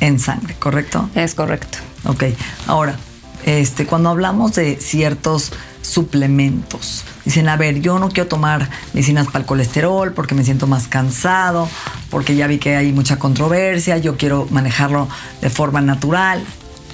en 0.00 0.18
sangre, 0.18 0.54
¿correcto? 0.58 1.08
Es 1.14 1.34
correcto. 1.34 1.78
Ok, 2.04 2.24
ahora, 2.66 2.96
este, 3.44 3.86
cuando 3.86 4.10
hablamos 4.10 4.54
de 4.54 4.76
ciertos 4.80 5.52
suplementos, 5.82 7.04
dicen, 7.24 7.48
a 7.48 7.56
ver, 7.56 7.80
yo 7.80 7.98
no 7.98 8.10
quiero 8.10 8.28
tomar 8.28 8.68
medicinas 8.92 9.26
para 9.26 9.40
el 9.40 9.46
colesterol 9.46 10.12
porque 10.12 10.34
me 10.34 10.44
siento 10.44 10.66
más 10.66 10.86
cansado, 10.86 11.68
porque 12.10 12.36
ya 12.36 12.46
vi 12.46 12.58
que 12.58 12.76
hay 12.76 12.92
mucha 12.92 13.18
controversia, 13.18 13.98
yo 13.98 14.16
quiero 14.16 14.46
manejarlo 14.50 15.08
de 15.40 15.50
forma 15.50 15.80
natural. 15.80 16.44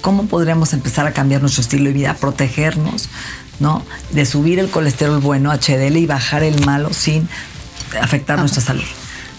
¿Cómo 0.04 0.26
podríamos 0.26 0.74
empezar 0.74 1.06
a 1.06 1.12
cambiar 1.14 1.40
nuestro 1.40 1.62
estilo 1.62 1.84
de 1.84 1.94
vida, 1.94 2.12
protegernos, 2.12 3.08
¿no? 3.58 3.82
De 4.10 4.26
subir 4.26 4.58
el 4.58 4.68
colesterol 4.68 5.18
bueno, 5.18 5.50
HDL, 5.50 5.96
y 5.96 6.04
bajar 6.04 6.42
el 6.42 6.62
malo 6.66 6.92
sin 6.92 7.26
afectar 7.98 8.38
nuestra 8.38 8.60
salud. 8.60 8.84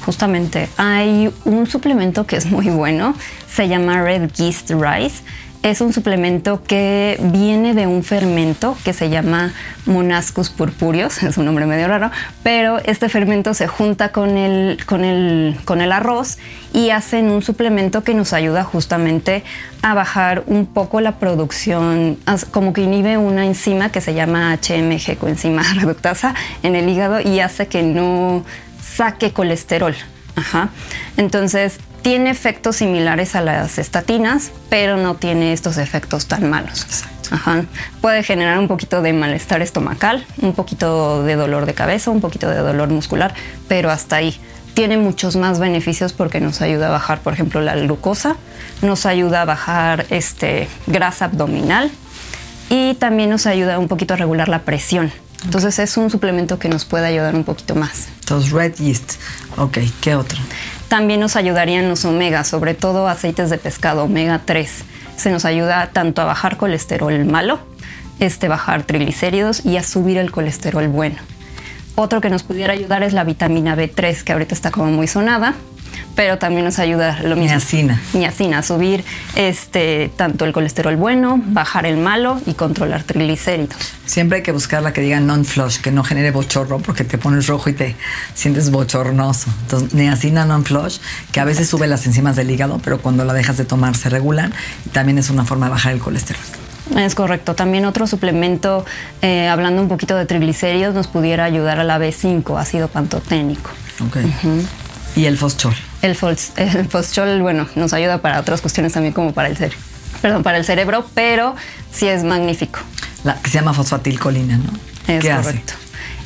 Justamente, 0.07 0.67
hay 0.77 1.31
un 1.43 1.67
suplemento 1.67 2.25
que 2.25 2.38
es 2.38 2.48
muy 2.48 2.69
bueno, 2.69 3.13
se 3.48 3.67
llama 3.67 4.01
Red 4.01 4.31
Yeast 4.31 4.72
Rice 4.72 5.22
es 5.65 5.81
un 5.81 5.93
suplemento 5.93 6.62
que 6.62 7.17
viene 7.19 7.74
de 7.74 7.88
un 7.88 8.03
fermento 8.03 8.77
que 8.84 8.93
se 8.93 9.10
llama 9.10 9.51
Monascus 9.88 10.51
purpureus, 10.51 11.24
es 11.24 11.38
un 11.38 11.45
nombre 11.45 11.65
medio 11.65 11.88
raro, 11.88 12.12
pero 12.43 12.77
este 12.86 13.10
fermento 13.10 13.55
se 13.55 13.67
junta 13.67 14.12
con 14.12 14.38
el, 14.38 14.77
con 14.86 15.03
el, 15.03 15.57
con 15.65 15.81
el 15.81 15.91
arroz 15.91 16.38
y 16.72 16.91
hacen 16.91 17.31
un 17.31 17.41
suplemento 17.41 18.03
que 18.03 18.13
nos 18.13 18.31
ayuda 18.31 18.63
justamente 18.63 19.43
a 19.81 19.95
bajar 19.95 20.43
un 20.45 20.67
poco 20.67 21.01
la 21.01 21.17
producción, 21.17 22.19
como 22.51 22.72
que 22.72 22.81
inhibe 22.81 23.17
una 23.17 23.48
enzima 23.48 23.89
que 23.91 24.01
se 24.01 24.13
llama 24.13 24.55
HMG, 24.55 25.17
coenzima 25.17 25.63
reductasa, 25.74 26.36
en 26.63 26.75
el 26.75 26.88
hígado 26.88 27.22
y 27.22 27.39
hace 27.39 27.65
que 27.65 27.81
no 27.81 28.45
saque 28.84 29.31
colesterol. 29.31 29.95
Ajá. 30.36 30.69
Entonces, 31.17 31.79
tiene 32.05 32.29
efectos 32.29 32.75
similares 32.75 33.33
a 33.33 33.41
las 33.41 33.79
estatinas, 33.79 34.51
pero 34.69 34.95
no 34.95 35.15
tiene 35.15 35.53
estos 35.53 35.77
efectos 35.77 36.27
tan 36.27 36.51
malos. 36.51 36.85
Puede 38.00 38.21
generar 38.21 38.59
un 38.59 38.67
poquito 38.67 39.01
de 39.01 39.12
malestar 39.12 39.63
estomacal, 39.63 40.24
un 40.39 40.53
poquito 40.53 41.24
de 41.24 41.35
dolor 41.35 41.65
de 41.65 41.74
cabeza, 41.74 42.12
un 42.12 42.21
poquito 42.21 42.47
de 42.47 42.57
dolor 42.57 42.89
muscular, 42.89 43.33
pero 43.67 43.89
hasta 43.89 44.17
ahí. 44.17 44.39
Tiene 44.75 44.97
muchos 44.97 45.35
más 45.35 45.57
beneficios 45.57 46.13
porque 46.13 46.39
nos 46.39 46.62
ayuda 46.62 46.89
a 46.89 46.91
bajar, 46.91 47.21
por 47.21 47.33
ejemplo, 47.33 47.59
la 47.62 47.75
glucosa, 47.75 48.35
nos 48.83 49.07
ayuda 49.07 49.41
a 49.41 49.45
bajar 49.45 50.05
este, 50.12 50.67
grasa 50.85 51.25
abdominal 51.25 51.89
y 52.69 52.93
también 52.93 53.31
nos 53.31 53.47
ayuda 53.47 53.79
un 53.79 53.88
poquito 53.88 54.13
a 54.13 54.17
regular 54.17 54.47
la 54.47 54.62
presión. 54.62 55.12
Entonces 55.43 55.79
es 55.79 55.97
un 55.97 56.12
suplemento 56.12 56.59
que 56.59 56.69
nos 56.69 56.85
puede 56.85 57.07
ayudar 57.07 57.35
un 57.35 57.45
poquito 57.45 57.74
más. 57.74 58.09
Entonces, 58.19 58.51
red 58.51 58.75
yeast. 58.75 59.13
Ok, 59.57 59.79
¿qué 60.01 60.15
otro? 60.15 60.39
También 60.88 61.20
nos 61.20 61.36
ayudarían 61.36 61.89
los 61.89 62.06
omegas, 62.06 62.48
sobre 62.48 62.74
todo 62.74 63.08
aceites 63.08 63.50
de 63.50 63.58
pescado, 63.58 64.04
omega 64.04 64.42
3. 64.46 64.84
Se 65.18 65.32
nos 65.32 65.46
ayuda 65.46 65.89
tanto 65.94 66.22
a 66.22 66.25
bajar 66.25 66.58
colesterol 66.58 67.25
malo, 67.25 67.60
este, 68.20 68.48
bajar 68.48 68.84
triglicéridos 68.84 69.65
y 69.65 69.77
a 69.77 69.84
subir 69.84 70.18
el 70.18 70.32
colesterol 70.32 70.88
bueno. 70.88 71.18
Otro 71.96 72.22
que 72.22 72.30
nos 72.30 72.44
pudiera 72.44 72.74
ayudar 72.74 73.04
es 73.04 73.13
la 73.13 73.24
vitamina 73.24 73.75
B3, 73.75 74.24
que 74.24 74.34
ahorita 74.34 74.54
está 74.54 74.72
como 74.72 74.88
muy 74.88 75.08
sonada 75.08 75.56
pero 76.15 76.38
también 76.38 76.65
nos 76.65 76.79
ayuda 76.79 77.19
lo 77.22 77.36
mismo. 77.36 77.51
Niacina. 77.51 78.01
Niacina, 78.13 78.60
a 78.60 78.63
subir 78.63 79.03
este, 79.36 80.12
tanto 80.15 80.45
el 80.45 80.53
colesterol 80.53 80.95
bueno, 80.95 81.41
bajar 81.45 81.86
el 81.86 81.98
malo 81.98 82.41
y 82.45 82.53
controlar 82.53 83.03
triglicéridos. 83.03 83.93
Siempre 84.05 84.38
hay 84.38 84.43
que 84.43 84.51
buscar 84.51 84.81
la 84.81 84.93
que 84.93 85.01
diga 85.01 85.19
non-flush, 85.19 85.81
que 85.81 85.91
no 85.91 86.03
genere 86.03 86.31
bochorno 86.31 86.79
porque 86.79 87.03
te 87.03 87.17
pones 87.17 87.48
rojo 87.48 87.69
y 87.69 87.74
te 87.74 87.95
sientes 88.34 88.72
bochornoso. 88.72 89.50
Entonces, 89.63 89.93
niacina 89.93 90.45
non-flush, 90.45 91.00
que 91.31 91.39
a 91.39 91.45
veces 91.45 91.67
sube 91.67 91.88
las 91.88 92.05
enzimas 92.05 92.36
del 92.36 92.50
hígado, 92.50 92.79
pero 92.84 93.00
cuando 93.00 93.25
la 93.25 93.34
dejas 93.34 93.57
de 93.57 93.65
tomar 93.65 93.95
se 93.95 94.10
regulan 94.10 94.53
y 94.86 94.89
también 94.89 95.17
es 95.17 95.29
una 95.29 95.43
forma 95.43 95.65
de 95.65 95.72
bajar 95.72 95.93
el 95.93 96.00
colesterol. 96.00 96.41
Es 96.95 97.15
correcto. 97.15 97.55
También 97.55 97.86
otro 97.86 98.05
suplemento, 98.05 98.86
eh, 99.22 99.48
hablando 99.48 99.81
un 99.81 99.88
poquito 99.88 100.15
de 100.15 100.25
triglicéridos, 100.25 100.93
nos 100.93 101.07
pudiera 101.07 101.43
ayudar 101.43 101.79
a 101.79 101.84
la 101.84 101.98
B5, 101.98 102.60
ácido 102.60 102.88
pantoténico. 102.88 103.72
Ok. 104.05 104.17
¿Y 105.15 105.25
el 105.25 105.38
foschol? 105.38 105.75
El, 106.05 106.15
foschol, 106.15 107.41
bueno, 107.41 107.67
nos 107.75 107.93
ayuda 107.93 108.19
para 108.19 108.39
otras 108.39 108.62
cuestiones 108.62 108.93
también 108.93 109.13
como 109.13 109.33
para 109.33 109.47
el 109.50 109.57
cerebro. 109.57 109.77
Perdón, 110.21 110.43
para 110.43 110.57
el 110.57 110.65
cerebro, 110.65 111.05
pero 111.13 111.55
sí 111.91 112.07
es 112.07 112.24
magnífico. 112.24 112.79
La 113.24 113.35
que 113.41 113.50
se 113.50 113.57
llama 113.57 113.74
fosfatilcolina, 113.74 114.57
¿no? 114.57 114.71
Es 115.07 115.24
correcto. 115.24 115.74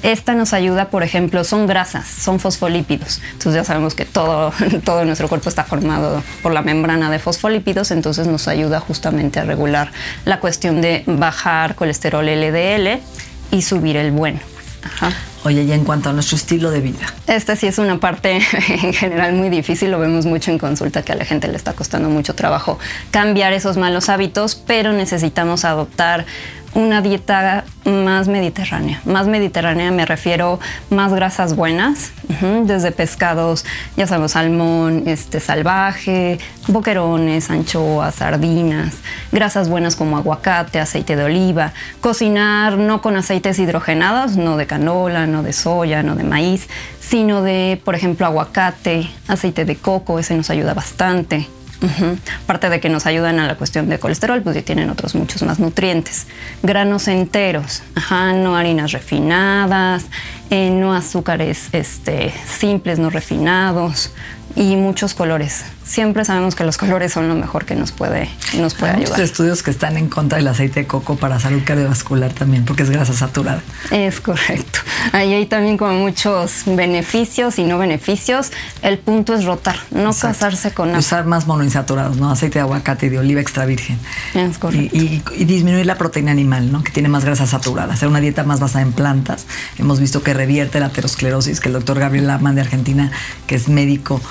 Esta 0.01 0.33
nos 0.33 0.53
ayuda, 0.53 0.89
por 0.89 1.03
ejemplo, 1.03 1.43
son 1.43 1.67
grasas, 1.67 2.07
son 2.07 2.39
fosfolípidos. 2.39 3.21
Entonces 3.33 3.55
ya 3.55 3.63
sabemos 3.65 3.95
que 3.95 4.05
todo, 4.05 4.53
todo 4.85 5.03
nuestro 5.03 5.27
cuerpo 5.27 5.49
está 5.49 5.65
formado 5.65 6.23
por 6.41 6.53
la 6.53 6.61
membrana 6.61 7.09
de 7.09 7.19
fosfolípidos, 7.19 7.91
entonces 7.91 8.27
nos 8.27 8.47
ayuda 8.47 8.79
justamente 8.79 9.39
a 9.39 9.43
regular 9.43 9.91
la 10.23 10.39
cuestión 10.39 10.81
de 10.81 11.03
bajar 11.05 11.75
colesterol 11.75 12.25
LDL 12.25 13.01
y 13.51 13.61
subir 13.61 13.97
el 13.97 14.11
bueno. 14.11 14.39
Ajá. 14.83 15.11
Oye, 15.45 15.63
y 15.63 15.71
en 15.71 15.85
cuanto 15.85 16.09
a 16.09 16.13
nuestro 16.13 16.35
estilo 16.35 16.69
de 16.69 16.81
vida. 16.81 17.13
Esta 17.27 17.55
sí 17.55 17.65
es 17.65 17.77
una 17.77 17.99
parte 17.99 18.41
en 18.83 18.93
general 18.93 19.33
muy 19.33 19.49
difícil, 19.49 19.91
lo 19.91 19.99
vemos 19.99 20.25
mucho 20.25 20.51
en 20.51 20.57
consulta 20.57 21.01
que 21.01 21.13
a 21.13 21.15
la 21.15 21.25
gente 21.25 21.47
le 21.47 21.55
está 21.55 21.73
costando 21.73 22.09
mucho 22.09 22.35
trabajo 22.35 22.77
cambiar 23.11 23.53
esos 23.53 23.77
malos 23.77 24.09
hábitos, 24.09 24.55
pero 24.55 24.91
necesitamos 24.91 25.63
adoptar 25.63 26.25
una 26.73 27.01
dieta 27.01 27.63
más 27.85 28.27
mediterránea. 28.27 29.01
Más 29.05 29.27
mediterránea 29.27 29.91
me 29.91 30.05
refiero 30.05 30.59
más 30.89 31.13
grasas 31.13 31.55
buenas, 31.55 32.11
desde 32.63 32.91
pescados, 32.91 33.65
ya 33.97 34.05
sabemos, 34.05 34.31
salmón 34.31 35.03
este, 35.07 35.39
salvaje, 35.39 36.39
boquerones, 36.67 37.49
anchoas, 37.49 38.15
sardinas, 38.15 38.95
grasas 39.31 39.69
buenas 39.69 39.95
como 39.95 40.17
aguacate, 40.17 40.79
aceite 40.79 41.15
de 41.15 41.23
oliva, 41.23 41.73
cocinar 42.01 42.77
no 42.77 43.01
con 43.01 43.15
aceites 43.15 43.57
hidrogenados, 43.57 44.37
no 44.37 44.57
de 44.57 44.67
canola, 44.67 45.25
no 45.29 45.43
de 45.43 45.53
soya, 45.53 46.03
no 46.03 46.15
de 46.15 46.23
maíz, 46.23 46.67
sino 46.99 47.41
de, 47.41 47.81
por 47.83 47.95
ejemplo, 47.95 48.25
aguacate, 48.25 49.09
aceite 49.27 49.65
de 49.65 49.75
coco, 49.75 50.19
ese 50.19 50.35
nos 50.35 50.49
ayuda 50.49 50.73
bastante. 50.73 51.47
Aparte 52.43 52.69
de 52.69 52.81
que 52.81 52.89
nos 52.89 53.05
ayudan 53.05 53.39
a 53.39 53.47
la 53.47 53.55
cuestión 53.55 53.87
de 53.87 53.99
colesterol, 53.99 54.41
pues 54.41 54.55
ya 54.55 54.61
tienen 54.63 54.89
otros 54.89 55.15
muchos 55.15 55.43
más 55.43 55.59
nutrientes. 55.59 56.27
Granos 56.61 57.07
enteros, 57.07 57.83
no 58.11 58.57
harinas 58.57 58.91
refinadas, 58.91 60.05
eh, 60.49 60.71
no 60.71 60.93
azúcares 60.93 61.69
este, 61.71 62.33
simples, 62.45 62.99
no 62.99 63.09
refinados 63.09 64.11
y 64.55 64.75
muchos 64.75 65.13
colores 65.13 65.63
siempre 65.89 66.23
sabemos 66.23 66.55
que 66.55 66.63
los 66.63 66.77
colores 66.77 67.11
son 67.11 67.27
lo 67.27 67.35
mejor 67.35 67.65
que 67.65 67.75
nos 67.75 67.91
puede, 67.91 68.29
nos 68.57 68.75
puede 68.75 68.91
Hay 68.91 68.97
ayudar. 68.97 69.17
Muchos 69.17 69.31
estudios 69.31 69.63
que 69.63 69.71
están 69.71 69.97
en 69.97 70.07
contra 70.07 70.37
del 70.37 70.47
aceite 70.47 70.81
de 70.81 70.87
coco 70.87 71.15
para 71.15 71.39
salud 71.39 71.61
cardiovascular 71.65 72.31
también, 72.31 72.63
porque 72.63 72.83
es 72.83 72.91
grasa 72.91 73.13
saturada. 73.13 73.61
Es 73.89 74.21
correcto. 74.21 74.79
Ahí 75.11 75.33
hay 75.33 75.45
también 75.45 75.77
como 75.77 75.93
muchos 75.93 76.63
beneficios 76.65 77.59
y 77.59 77.63
no 77.63 77.77
beneficios. 77.77 78.51
El 78.81 78.97
punto 78.97 79.33
es 79.33 79.45
rotar, 79.45 79.77
no 79.91 80.13
casarse 80.13 80.71
con 80.71 80.89
nada. 80.89 80.99
Usar 80.99 81.25
más 81.25 81.47
monoinsaturados, 81.47 82.17
¿no? 82.17 82.29
Aceite 82.31 82.59
de 82.59 82.61
aguacate 82.61 83.07
y 83.07 83.09
de 83.09 83.19
oliva 83.19 83.41
extra 83.41 83.65
virgen. 83.65 83.99
Es 84.33 84.57
correcto. 84.57 84.95
Y, 84.95 85.21
y, 85.35 85.45
disminuir 85.45 85.85
la 85.85 85.97
proteína 85.97 86.31
animal, 86.31 86.71
¿no? 86.71 86.83
Que 86.83 86.91
tiene 86.91 87.09
más 87.09 87.25
grasa 87.25 87.47
saturada. 87.47 87.93
Hacer 87.93 88.07
una 88.09 88.19
dieta 88.19 88.43
más 88.43 88.59
basada 88.59 88.83
en 88.83 88.93
plantas. 88.93 89.45
Hemos 89.77 89.99
visto 89.99 90.23
que 90.23 90.33
revierte 90.33 90.79
la 90.79 90.87
aterosclerosis, 90.87 91.59
que 91.59 91.69
el 91.69 91.73
doctor 91.73 91.99
Gabriel 91.99 92.27
Laman 92.27 92.55
de 92.55 92.61
Argentina, 92.61 93.11
que 93.47 93.55
es 93.55 93.67
médico 93.67 94.21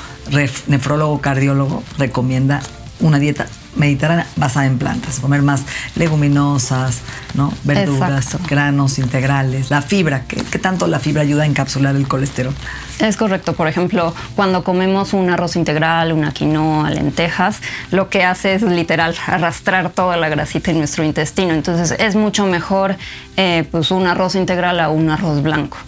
nefrólogo 0.67 1.21
cardiólogo 1.21 1.83
recomienda 1.97 2.61
una 3.01 3.19
dieta 3.19 3.47
mediterránea 3.79 4.27
basada 4.37 4.67
en 4.67 4.79
plantas, 4.79 5.21
comer 5.21 5.43
más 5.43 5.63
leguminosas, 5.97 7.01
¿no? 7.35 7.53
verduras, 7.65 8.37
granos 8.49 8.99
integrales, 8.99 9.71
la 9.71 9.83
fibra, 9.83 10.25
¿qué, 10.27 10.43
tanto 10.59 10.87
la 10.87 10.99
fibra 10.99 11.23
ayuda 11.23 11.45
a 11.45 11.47
encapsular 11.47 11.97
el 11.97 12.07
colesterol? 12.09 12.55
Es 12.99 13.17
correcto, 13.17 13.53
por 13.53 13.69
ejemplo, 13.69 14.15
cuando 14.35 14.65
comemos 14.65 15.13
un 15.13 15.31
arroz 15.31 15.57
integral, 15.57 16.13
una 16.13 16.33
quinoa, 16.33 16.91
lentejas, 16.91 17.61
lo 17.91 18.09
que 18.09 18.25
hace 18.25 18.55
es 18.55 18.63
literal 18.63 19.15
arrastrar 19.27 19.91
toda 19.91 20.17
la 20.17 20.29
grasita 20.29 20.71
en 20.71 20.79
nuestro 20.79 21.05
intestino, 21.05 21.55
entonces 21.55 21.95
es 21.99 22.17
mucho 22.17 22.47
mejor 22.47 22.97
eh, 23.37 23.65
pues 23.71 23.91
un 23.91 24.07
arroz 24.07 24.35
integral 24.35 24.81
a 24.81 24.89
un 24.89 25.11
arroz 25.11 25.43
blanco. 25.43 25.79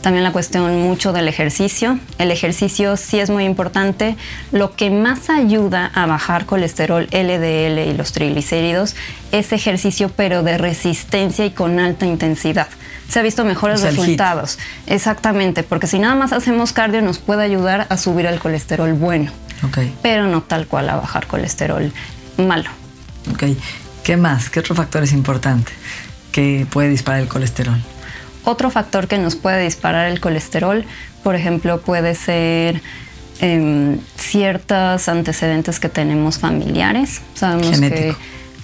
También 0.00 0.24
la 0.24 0.32
cuestión 0.32 0.80
mucho 0.82 1.12
del 1.12 1.28
ejercicio. 1.28 1.98
El 2.18 2.30
ejercicio 2.30 2.96
sí 2.96 3.18
es 3.18 3.30
muy 3.30 3.44
importante. 3.44 4.16
Lo 4.52 4.76
que 4.76 4.90
más 4.90 5.30
ayuda 5.30 5.90
a 5.94 6.06
bajar 6.06 6.46
colesterol 6.46 7.08
LDL 7.10 7.78
y 7.90 7.94
los 7.94 8.12
triglicéridos 8.12 8.94
es 9.32 9.52
ejercicio, 9.52 10.10
pero 10.14 10.42
de 10.42 10.58
resistencia 10.58 11.44
y 11.44 11.50
con 11.50 11.78
alta 11.78 12.06
intensidad. 12.06 12.68
Se 13.08 13.20
ha 13.20 13.22
visto 13.22 13.44
mejores 13.44 13.82
resultados. 13.82 14.58
Exactamente, 14.86 15.62
porque 15.62 15.86
si 15.86 15.98
nada 15.98 16.14
más 16.14 16.32
hacemos 16.32 16.72
cardio 16.72 17.02
nos 17.02 17.18
puede 17.18 17.44
ayudar 17.44 17.86
a 17.88 17.96
subir 17.96 18.26
el 18.26 18.38
colesterol 18.38 18.92
bueno. 18.94 19.30
Pero 20.02 20.26
no 20.26 20.42
tal 20.42 20.66
cual 20.66 20.88
a 20.90 20.96
bajar 20.96 21.26
colesterol 21.26 21.92
malo. 22.36 22.70
Ok. 23.32 23.44
¿Qué 24.04 24.16
más? 24.16 24.50
¿Qué 24.50 24.60
otro 24.60 24.74
factor 24.74 25.02
es 25.02 25.12
importante 25.12 25.72
que 26.30 26.66
puede 26.70 26.88
disparar 26.88 27.22
el 27.22 27.28
colesterol? 27.28 27.80
Otro 28.46 28.70
factor 28.70 29.08
que 29.08 29.18
nos 29.18 29.34
puede 29.34 29.64
disparar 29.64 30.06
el 30.06 30.20
colesterol, 30.20 30.84
por 31.24 31.34
ejemplo, 31.34 31.80
puede 31.80 32.14
ser 32.14 32.80
em, 33.40 33.98
ciertos 34.16 35.08
antecedentes 35.08 35.80
que 35.80 35.88
tenemos 35.88 36.38
familiares. 36.38 37.22
Sabemos 37.34 37.80
que 37.80 38.14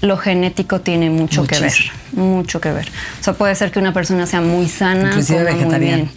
lo 0.01 0.16
genético 0.16 0.81
tiene 0.81 1.11
mucho 1.11 1.45
que 1.49 1.59
ver, 1.59 1.75
mucho 2.12 2.61
que 2.61 2.71
ver. 2.71 2.88
O 3.21 3.25
sea, 3.25 3.35
puede 3.35 3.57
ser 3.57 3.73
que 3.73 3.81
una 3.81 3.92
persona 3.92 4.25
sea 4.27 4.40
muy 4.40 4.68
sana, 4.68 5.09
Inclusive 5.09 5.53
muy 5.53 5.79
bien, 5.81 6.11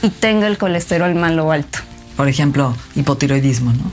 y 0.00 0.08
tenga 0.08 0.46
el 0.46 0.56
colesterol 0.56 1.14
malo 1.14 1.48
o 1.48 1.52
alto. 1.52 1.80
Por 2.16 2.28
ejemplo, 2.28 2.74
hipotiroidismo, 2.94 3.74
¿no? 3.74 3.92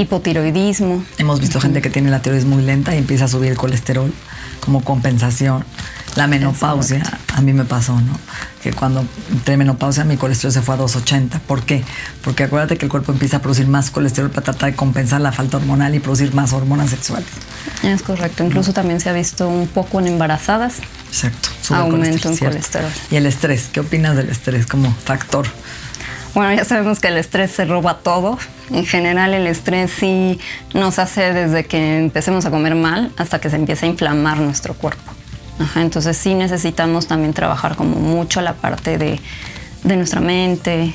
Hipotiroidismo. 0.00 1.02
Hemos 1.18 1.40
visto 1.40 1.60
gente 1.60 1.82
que 1.82 1.90
tiene 1.90 2.08
la 2.08 2.22
tiroides 2.22 2.44
muy 2.44 2.62
lenta 2.62 2.94
y 2.94 2.98
empieza 2.98 3.24
a 3.24 3.28
subir 3.28 3.50
el 3.50 3.56
colesterol 3.56 4.12
como 4.60 4.84
compensación. 4.84 5.64
La 6.16 6.26
menopausia, 6.26 7.02
a 7.34 7.40
mí 7.40 7.52
me 7.52 7.64
pasó, 7.64 8.00
¿no? 8.00 8.18
Que 8.62 8.72
cuando 8.72 9.06
entré 9.30 9.54
en 9.54 9.60
menopausia 9.60 10.04
mi 10.04 10.16
colesterol 10.16 10.52
se 10.52 10.60
fue 10.60 10.74
a 10.74 10.78
280. 10.78 11.38
¿Por 11.40 11.62
qué? 11.62 11.84
Porque 12.22 12.44
acuérdate 12.44 12.76
que 12.76 12.84
el 12.84 12.90
cuerpo 12.90 13.12
empieza 13.12 13.36
a 13.36 13.40
producir 13.40 13.68
más 13.68 13.90
colesterol 13.90 14.30
para 14.30 14.42
tratar 14.42 14.70
de 14.70 14.76
compensar 14.76 15.20
la 15.20 15.30
falta 15.30 15.58
hormonal 15.58 15.94
y 15.94 16.00
producir 16.00 16.34
más 16.34 16.52
hormonas 16.52 16.90
sexuales. 16.90 17.28
Es 17.82 18.02
correcto. 18.02 18.44
Incluso 18.44 18.72
también 18.72 19.00
se 19.00 19.08
ha 19.08 19.12
visto 19.12 19.48
un 19.48 19.68
poco 19.68 20.00
en 20.00 20.08
embarazadas. 20.08 20.78
Exacto. 21.08 21.48
Aumento 21.70 22.28
en 22.28 22.36
colesterol. 22.36 22.90
Y 23.10 23.16
el 23.16 23.26
estrés, 23.26 23.68
¿qué 23.72 23.80
opinas 23.80 24.16
del 24.16 24.30
estrés 24.30 24.66
como 24.66 24.92
factor? 24.92 25.46
Bueno, 26.34 26.52
ya 26.54 26.64
sabemos 26.64 26.98
que 26.98 27.08
el 27.08 27.18
estrés 27.18 27.52
se 27.52 27.64
roba 27.64 27.98
todo. 27.98 28.36
En 28.70 28.84
general 28.84 29.32
el 29.32 29.46
estrés 29.46 29.92
sí 29.92 30.40
nos 30.74 30.98
hace 30.98 31.32
desde 31.32 31.64
que 31.66 31.98
empecemos 31.98 32.46
a 32.46 32.50
comer 32.50 32.74
mal 32.74 33.12
hasta 33.16 33.40
que 33.40 33.48
se 33.48 33.56
empieza 33.56 33.86
a 33.86 33.88
inflamar 33.88 34.38
nuestro 34.38 34.74
cuerpo 34.74 35.19
entonces 35.76 36.16
sí 36.16 36.34
necesitamos 36.34 37.06
también 37.06 37.32
trabajar 37.32 37.76
como 37.76 37.96
mucho 37.96 38.40
la 38.40 38.54
parte 38.54 38.98
de, 38.98 39.20
nuestra 39.84 40.20
mente, 40.20 40.94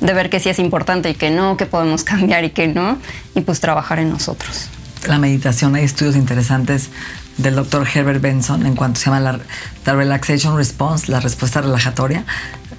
de 0.00 0.12
ver 0.12 0.30
que 0.30 0.40
sí 0.40 0.48
es 0.48 0.58
importante 0.58 1.10
y 1.10 1.14
que 1.14 1.30
no, 1.30 1.56
que 1.56 1.66
podemos 1.66 2.04
cambiar 2.12 2.44
y 2.44 2.50
que 2.50 2.68
no, 2.68 2.98
y 3.34 3.40
pues 3.40 3.60
trabajar 3.60 3.98
en 3.98 4.10
nosotros. 4.10 4.68
La 5.06 5.18
meditación, 5.18 5.76
hay 5.76 5.84
estudios 5.84 6.16
interesantes 6.16 6.90
del 7.36 7.54
doctor 7.54 7.86
Herbert 7.92 8.20
Benson 8.20 8.66
en 8.66 8.74
cuanto 8.74 8.98
se 8.98 9.06
llama 9.06 9.20
la, 9.20 9.38
la, 9.86 9.94
relaxation 9.94 10.56
response, 10.56 11.10
la 11.10 11.20
respuesta 11.20 11.60
relajatoria 11.60 12.24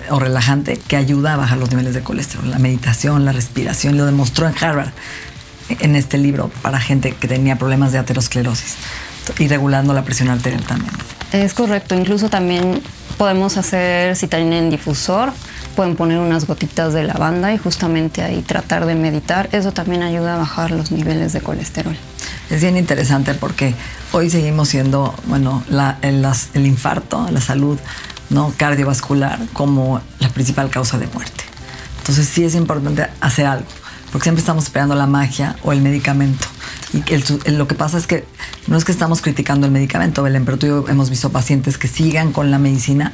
o 0.09 0.19
relajante 0.19 0.77
que 0.77 0.97
ayuda 0.97 1.35
a 1.35 1.37
bajar 1.37 1.57
los 1.57 1.69
niveles 1.69 1.93
de 1.93 2.01
colesterol. 2.01 2.51
La 2.51 2.59
meditación, 2.59 3.23
la 3.23 3.31
respiración, 3.31 3.95
lo 3.95 4.05
demostró 4.05 4.47
en 4.49 4.55
Harvard 4.61 4.89
en 5.69 5.95
este 5.95 6.17
libro 6.17 6.49
para 6.61 6.81
gente 6.81 7.13
que 7.13 7.27
tenía 7.29 7.57
problemas 7.57 7.93
de 7.93 7.99
aterosclerosis 7.99 8.75
y 9.37 9.47
regulando 9.47 9.93
la 9.93 10.03
presión 10.03 10.29
arterial 10.29 10.63
también. 10.63 10.91
Es 11.31 11.53
correcto, 11.53 11.95
incluso 11.95 12.29
también 12.29 12.81
podemos 13.17 13.57
hacer, 13.57 14.15
si 14.15 14.27
tienen 14.27 14.69
difusor, 14.69 15.31
pueden 15.75 15.95
poner 15.95 16.17
unas 16.17 16.45
gotitas 16.45 16.93
de 16.93 17.03
lavanda 17.03 17.53
y 17.53 17.57
justamente 17.57 18.23
ahí 18.23 18.41
tratar 18.41 18.85
de 18.85 18.95
meditar. 18.95 19.47
Eso 19.51 19.71
también 19.71 20.03
ayuda 20.03 20.35
a 20.35 20.37
bajar 20.37 20.71
los 20.71 20.91
niveles 20.91 21.33
de 21.33 21.41
colesterol. 21.41 21.95
Es 22.49 22.61
bien 22.61 22.77
interesante 22.77 23.33
porque 23.35 23.75
hoy 24.11 24.29
seguimos 24.29 24.69
siendo, 24.69 25.13
bueno, 25.25 25.63
el, 26.01 26.25
el, 26.53 26.65
infarto, 26.65 27.27
la 27.31 27.41
salud 27.41 27.79
no 28.29 28.53
cardiovascular 28.57 29.39
como 29.53 30.01
la 30.19 30.29
principal 30.29 30.69
causa 30.69 30.97
de 30.97 31.07
muerte. 31.07 31.45
Entonces 31.99 32.27
sí 32.27 32.43
es 32.43 32.55
importante 32.55 33.07
hacer 33.21 33.45
algo, 33.45 33.67
porque 34.11 34.23
siempre 34.23 34.39
estamos 34.39 34.65
esperando 34.65 34.95
la 34.95 35.05
magia 35.05 35.55
o 35.63 35.71
el 35.71 35.81
medicamento. 35.81 36.47
Y 36.93 37.51
lo 37.51 37.67
que 37.67 37.75
pasa 37.75 37.97
es 37.97 38.07
que 38.07 38.25
no 38.67 38.77
es 38.77 38.85
que 38.85 38.91
estamos 38.91 39.21
criticando 39.21 39.67
el 39.67 39.71
medicamento, 39.71 40.23
Belén, 40.23 40.45
pero 40.45 40.57
tú 40.57 40.65
y 40.65 40.69
yo 40.69 40.85
hemos 40.87 41.09
visto 41.09 41.31
pacientes 41.31 41.77
que 41.77 41.87
sigan 41.87 42.31
con 42.31 42.49
la 42.49 42.57
medicina, 42.57 43.13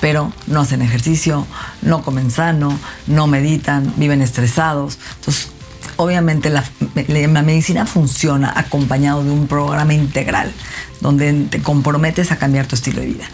pero 0.00 0.32
no 0.46 0.60
hacen 0.60 0.82
ejercicio, 0.82 1.46
no 1.82 2.02
comen 2.02 2.30
sano, 2.30 2.78
no 3.06 3.26
meditan, 3.26 3.92
viven 3.96 4.20
estresados. 4.20 4.98
Entonces, 5.16 5.48
obviamente 5.96 6.50
la, 6.50 6.64
la, 7.06 7.42
medicina 7.42 7.86
funciona 7.86 8.52
acompañado 8.56 9.22
de 9.22 9.30
un 9.30 9.46
programa 9.46 9.94
integral 9.94 10.52
donde 11.00 11.32
te 11.50 11.62
comprometes 11.62 12.32
a 12.32 12.36
cambiar 12.36 12.66
tu 12.66 12.74
estilo 12.74 13.00
de 13.00 13.06
vida 13.06 13.24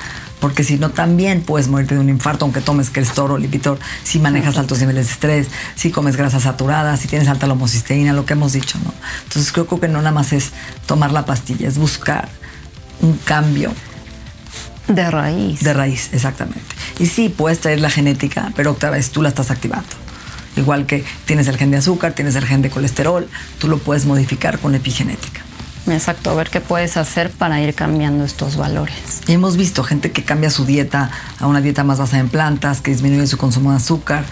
porque 0.41 0.65
si 0.65 0.79
no 0.79 0.91
también 0.91 1.43
puedes 1.43 1.69
morirte 1.69 1.95
de 1.95 2.01
un 2.01 2.09
infarto 2.09 2.45
aunque 2.45 2.61
tomes 2.61 2.91
Crestor 2.91 3.31
o 3.31 3.39
Lipitor, 3.39 3.79
si 4.03 4.19
manejas 4.19 4.57
altos 4.57 4.81
niveles 4.81 5.07
de 5.07 5.13
estrés, 5.13 5.49
si 5.77 5.91
comes 5.91 6.17
grasas 6.17 6.45
saturadas, 6.45 7.01
si 7.01 7.09
tienes 7.09 7.29
alta 7.29 7.47
homocisteína, 7.47 8.13
lo 8.13 8.25
que 8.25 8.33
hemos 8.33 8.53
dicho, 8.53 8.79
¿no? 8.85 8.93
Entonces 9.25 9.53
creo, 9.53 9.67
que 9.69 9.89
no 9.89 9.99
nada 9.99 10.13
más 10.13 10.33
es 10.33 10.51
tomar 10.87 11.13
la 11.13 11.25
pastilla, 11.27 11.69
es 11.69 11.79
buscar 11.79 12.29
un 13.01 13.17
cambio. 13.19 13.73
De 14.89 15.11
raíz. 15.11 15.61
De 15.61 15.73
raíz, 15.73 16.11
exactamente. 16.13 16.61
Y 16.99 17.07
sí, 17.07 17.29
puedes 17.29 17.61
traer 17.61 17.81
la 17.81 17.91
genética, 17.91 18.53
pero 18.57 18.73
otra 18.73 18.91
vez 18.91 19.11
tú 19.11 19.23
la 19.23 19.29
estás 19.29 19.51
activando. 19.51 19.89
Igual 20.57 20.87
que 20.87 21.05
tienes 21.27 21.47
el 21.47 21.57
gen 21.57 21.71
de 21.71 21.77
azúcar, 21.77 22.13
tienes 22.13 22.35
el 22.35 22.45
gen 22.45 22.63
de 22.63 22.71
colesterol, 22.71 23.29
tú 23.59 23.69
lo 23.69 23.79
puedes 23.79 24.05
modificar 24.05 24.59
con 24.59 24.75
epigenética. 24.75 25.43
Exacto, 25.93 26.31
a 26.31 26.35
ver 26.35 26.51
qué 26.51 26.61
puedes 26.61 26.97
hacer 26.97 27.31
para 27.31 27.61
ir 27.61 27.75
cambiando 27.75 28.25
estos 28.25 28.57
valores. 28.57 29.21
Y 29.27 29.33
hemos 29.33 29.57
visto 29.57 29.83
gente 29.85 30.13
que 30.13 30.25
cambia 30.25 30.51
su 30.51 30.65
dieta 30.65 31.11
a 31.39 31.47
una 31.47 31.61
dieta 31.61 31.85
más 31.85 31.99
basada 31.99 32.21
en 32.21 32.29
plantas, 32.29 32.81
que 32.81 32.91
disminuye 32.91 33.27
su 33.27 33.39
consumo 33.39 33.71
de 33.71 33.77
azúcar, 33.77 34.25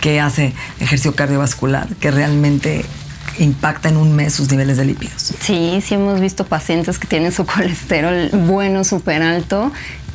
que 0.00 0.20
hace 0.20 0.52
ejercicio 0.80 1.14
cardiovascular, 1.14 1.88
que 1.96 2.10
realmente 2.10 2.84
impacta 3.38 3.88
en 3.88 3.96
un 3.96 4.14
mes 4.14 4.34
sus 4.34 4.50
niveles 4.50 4.76
de 4.76 4.84
lípidos. 4.84 5.32
Sí, 5.40 5.82
sí 5.84 5.94
hemos 5.94 6.20
visto 6.20 6.44
pacientes 6.44 6.98
que 6.98 7.06
tienen 7.06 7.32
su 7.32 7.46
colesterol 7.46 8.30
bueno, 8.46 8.84
súper 8.84 9.22
alto 9.22 9.72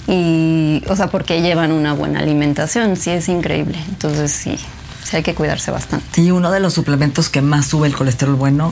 y, 0.07 0.83
o 0.87 0.95
sea, 0.95 1.07
porque 1.07 1.41
llevan 1.41 1.71
una 1.71 1.93
buena 1.93 2.19
alimentación, 2.19 2.95
sí 2.95 3.11
es 3.11 3.29
increíble. 3.29 3.77
Entonces 3.89 4.31
sí, 4.31 4.57
sí 5.03 5.17
hay 5.17 5.23
que 5.23 5.35
cuidarse 5.35 5.71
bastante. 5.71 6.21
Y 6.21 6.31
uno 6.31 6.51
de 6.51 6.59
los 6.59 6.73
suplementos 6.73 7.29
que 7.29 7.41
más 7.41 7.67
sube 7.67 7.87
el 7.87 7.95
colesterol 7.95 8.35
bueno 8.35 8.71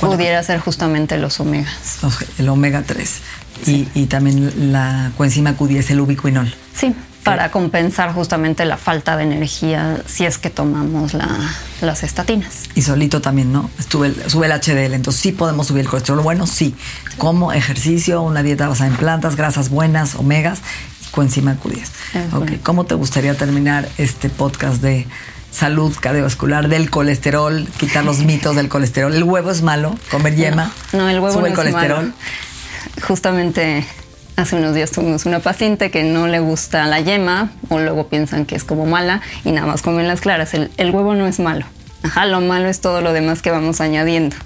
pudiera 0.00 0.42
ser 0.42 0.60
justamente 0.60 1.18
los 1.18 1.40
omegas. 1.40 1.98
El 2.38 2.48
omega 2.48 2.82
3 2.82 3.20
y, 3.66 3.88
y, 3.94 4.06
también 4.06 4.72
la 4.72 5.12
coenzima 5.16 5.56
Q10, 5.56 5.90
el 5.90 6.00
ubiquinol. 6.00 6.54
Sí, 6.74 6.94
para 7.26 7.50
compensar 7.50 8.12
justamente 8.12 8.64
la 8.64 8.76
falta 8.76 9.16
de 9.16 9.24
energía 9.24 10.00
si 10.06 10.24
es 10.24 10.38
que 10.38 10.48
tomamos 10.48 11.14
la, 11.14 11.28
las 11.80 12.02
estatinas. 12.02 12.64
Y 12.74 12.82
solito 12.82 13.20
también, 13.20 13.52
¿no? 13.52 13.68
Sube 13.88 14.08
el, 14.08 14.30
sube 14.30 14.46
el 14.46 14.52
HDL, 14.52 14.94
entonces 14.94 15.22
sí 15.22 15.32
podemos 15.32 15.66
subir 15.66 15.82
el 15.82 15.88
colesterol 15.88 16.20
bueno, 16.20 16.46
sí. 16.46 16.74
Como 17.18 17.52
ejercicio, 17.52 18.22
una 18.22 18.42
dieta 18.42 18.68
basada 18.68 18.90
en 18.90 18.96
plantas, 18.96 19.36
grasas 19.36 19.70
buenas, 19.70 20.14
omegas 20.14 20.60
coenzima 21.10 21.56
Q10. 21.56 22.34
Okay. 22.34 22.58
¿Cómo 22.58 22.84
te 22.84 22.94
gustaría 22.94 23.34
terminar 23.36 23.88
este 23.96 24.28
podcast 24.28 24.82
de 24.82 25.06
salud 25.56 25.94
cardiovascular 25.98 26.68
del 26.68 26.90
colesterol, 26.90 27.66
quitar 27.78 28.04
los 28.04 28.18
mitos 28.18 28.56
del 28.56 28.68
colesterol? 28.68 29.14
¿El 29.14 29.24
huevo 29.24 29.50
es 29.50 29.62
malo? 29.62 29.96
¿Comer 30.10 30.36
yema? 30.36 30.70
No, 30.92 30.98
no 30.98 31.08
el 31.08 31.18
huevo 31.18 31.32
sube 31.32 31.42
no 31.42 31.46
el 31.48 31.54
colesterol. 31.54 32.04
Es 32.04 32.10
malo. 32.10 33.06
Justamente 33.06 33.86
Hace 34.36 34.56
unos 34.56 34.74
días 34.74 34.90
tuvimos 34.90 35.24
una 35.24 35.38
paciente 35.38 35.90
que 35.90 36.04
no 36.04 36.26
le 36.26 36.40
gusta 36.40 36.84
la 36.84 37.00
yema 37.00 37.48
o 37.70 37.78
luego 37.78 38.08
piensan 38.08 38.44
que 38.44 38.54
es 38.54 38.64
como 38.64 38.84
mala 38.84 39.22
y 39.44 39.50
nada 39.50 39.66
más 39.66 39.80
comen 39.80 40.06
las 40.06 40.20
claras. 40.20 40.52
El, 40.52 40.70
el, 40.76 40.90
huevo 40.90 41.14
no 41.14 41.26
es 41.26 41.40
malo. 41.40 41.64
Ajá, 42.02 42.26
lo 42.26 42.42
malo 42.42 42.68
es 42.68 42.82
todo 42.82 43.00
lo 43.00 43.14
demás 43.14 43.40
que 43.40 43.50
vamos 43.50 43.80
añadiendo. 43.80 44.36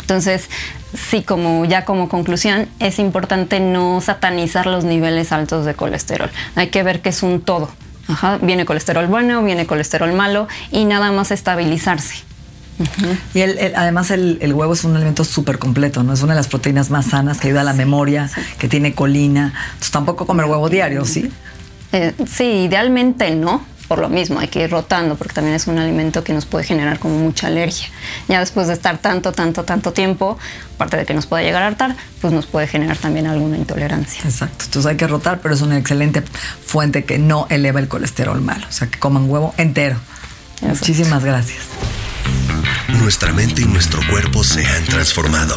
Entonces, 0.00 0.50
sí, 0.94 1.22
como 1.22 1.64
ya 1.64 1.84
como 1.84 2.08
conclusión, 2.08 2.68
es 2.80 2.98
importante 2.98 3.60
no 3.60 4.00
satanizar 4.00 4.66
los 4.66 4.82
niveles 4.82 5.30
altos 5.30 5.64
de 5.64 5.74
colesterol. 5.74 6.28
Hay 6.56 6.70
que 6.70 6.82
ver 6.82 7.00
que 7.00 7.10
es 7.10 7.22
un 7.22 7.40
todo. 7.40 7.70
Ajá, 8.10 8.38
viene 8.42 8.64
colesterol 8.64 9.06
bueno, 9.06 9.42
viene 9.42 9.66
colesterol 9.66 10.12
malo 10.12 10.48
y 10.70 10.84
nada 10.84 11.12
más 11.12 11.30
estabilizarse. 11.30 12.16
Uh 12.78 12.84
-huh. 12.84 13.18
Y 13.34 13.40
el, 13.40 13.58
el, 13.58 13.76
además 13.76 14.10
el, 14.10 14.38
el, 14.40 14.54
huevo 14.54 14.72
es 14.72 14.84
un 14.84 14.96
alimento 14.96 15.22
súper 15.24 15.58
completo, 15.58 16.02
¿no? 16.02 16.14
Es 16.14 16.22
una 16.22 16.32
de 16.32 16.38
las 16.38 16.48
proteínas 16.48 16.90
más 16.90 17.06
sanas 17.06 17.38
que 17.38 17.48
ayuda 17.48 17.60
a 17.60 17.64
la 17.64 17.74
memoria, 17.74 18.28
sí. 18.28 18.40
que 18.58 18.68
tiene 18.68 18.94
colina. 18.94 19.52
Entonces 19.66 19.90
tampoco 19.90 20.26
comer 20.26 20.46
huevo 20.46 20.68
diario, 20.70 21.04
¿sí? 21.04 21.30
Eh, 21.92 22.14
sí, 22.26 22.44
idealmente 22.44 23.34
no, 23.34 23.62
por 23.90 23.98
lo 23.98 24.08
mismo, 24.08 24.38
hay 24.38 24.46
que 24.46 24.62
ir 24.62 24.70
rotando 24.70 25.16
porque 25.16 25.34
también 25.34 25.56
es 25.56 25.66
un 25.66 25.76
alimento 25.76 26.22
que 26.22 26.32
nos 26.32 26.46
puede 26.46 26.64
generar 26.64 27.00
como 27.00 27.18
mucha 27.18 27.48
alergia. 27.48 27.88
Ya 28.28 28.38
después 28.38 28.68
de 28.68 28.74
estar 28.74 28.98
tanto, 28.98 29.32
tanto, 29.32 29.64
tanto 29.64 29.92
tiempo, 29.92 30.38
aparte 30.76 30.96
de 30.96 31.04
que 31.04 31.12
nos 31.12 31.26
puede 31.26 31.42
llegar 31.42 31.64
a 31.64 31.66
hartar, 31.66 31.96
pues 32.20 32.32
nos 32.32 32.46
puede 32.46 32.68
generar 32.68 32.98
también 32.98 33.26
alguna 33.26 33.56
intolerancia. 33.56 34.22
Exacto, 34.24 34.66
entonces 34.66 34.88
hay 34.88 34.96
que 34.96 35.08
rotar, 35.08 35.40
pero 35.40 35.56
es 35.56 35.60
una 35.60 35.76
excelente 35.76 36.22
fuente 36.64 37.04
que 37.04 37.18
no 37.18 37.48
eleva 37.50 37.80
el 37.80 37.88
colesterol 37.88 38.40
malo, 38.40 38.64
o 38.68 38.72
sea, 38.72 38.86
que 38.86 39.00
coman 39.00 39.28
huevo 39.28 39.54
entero. 39.56 39.96
Exacto. 40.62 40.76
Muchísimas 40.78 41.24
gracias. 41.24 41.64
Nuestra 42.90 43.32
mente 43.32 43.62
y 43.62 43.64
nuestro 43.64 44.02
cuerpo 44.08 44.44
se 44.44 44.64
han 44.64 44.84
transformado. 44.84 45.56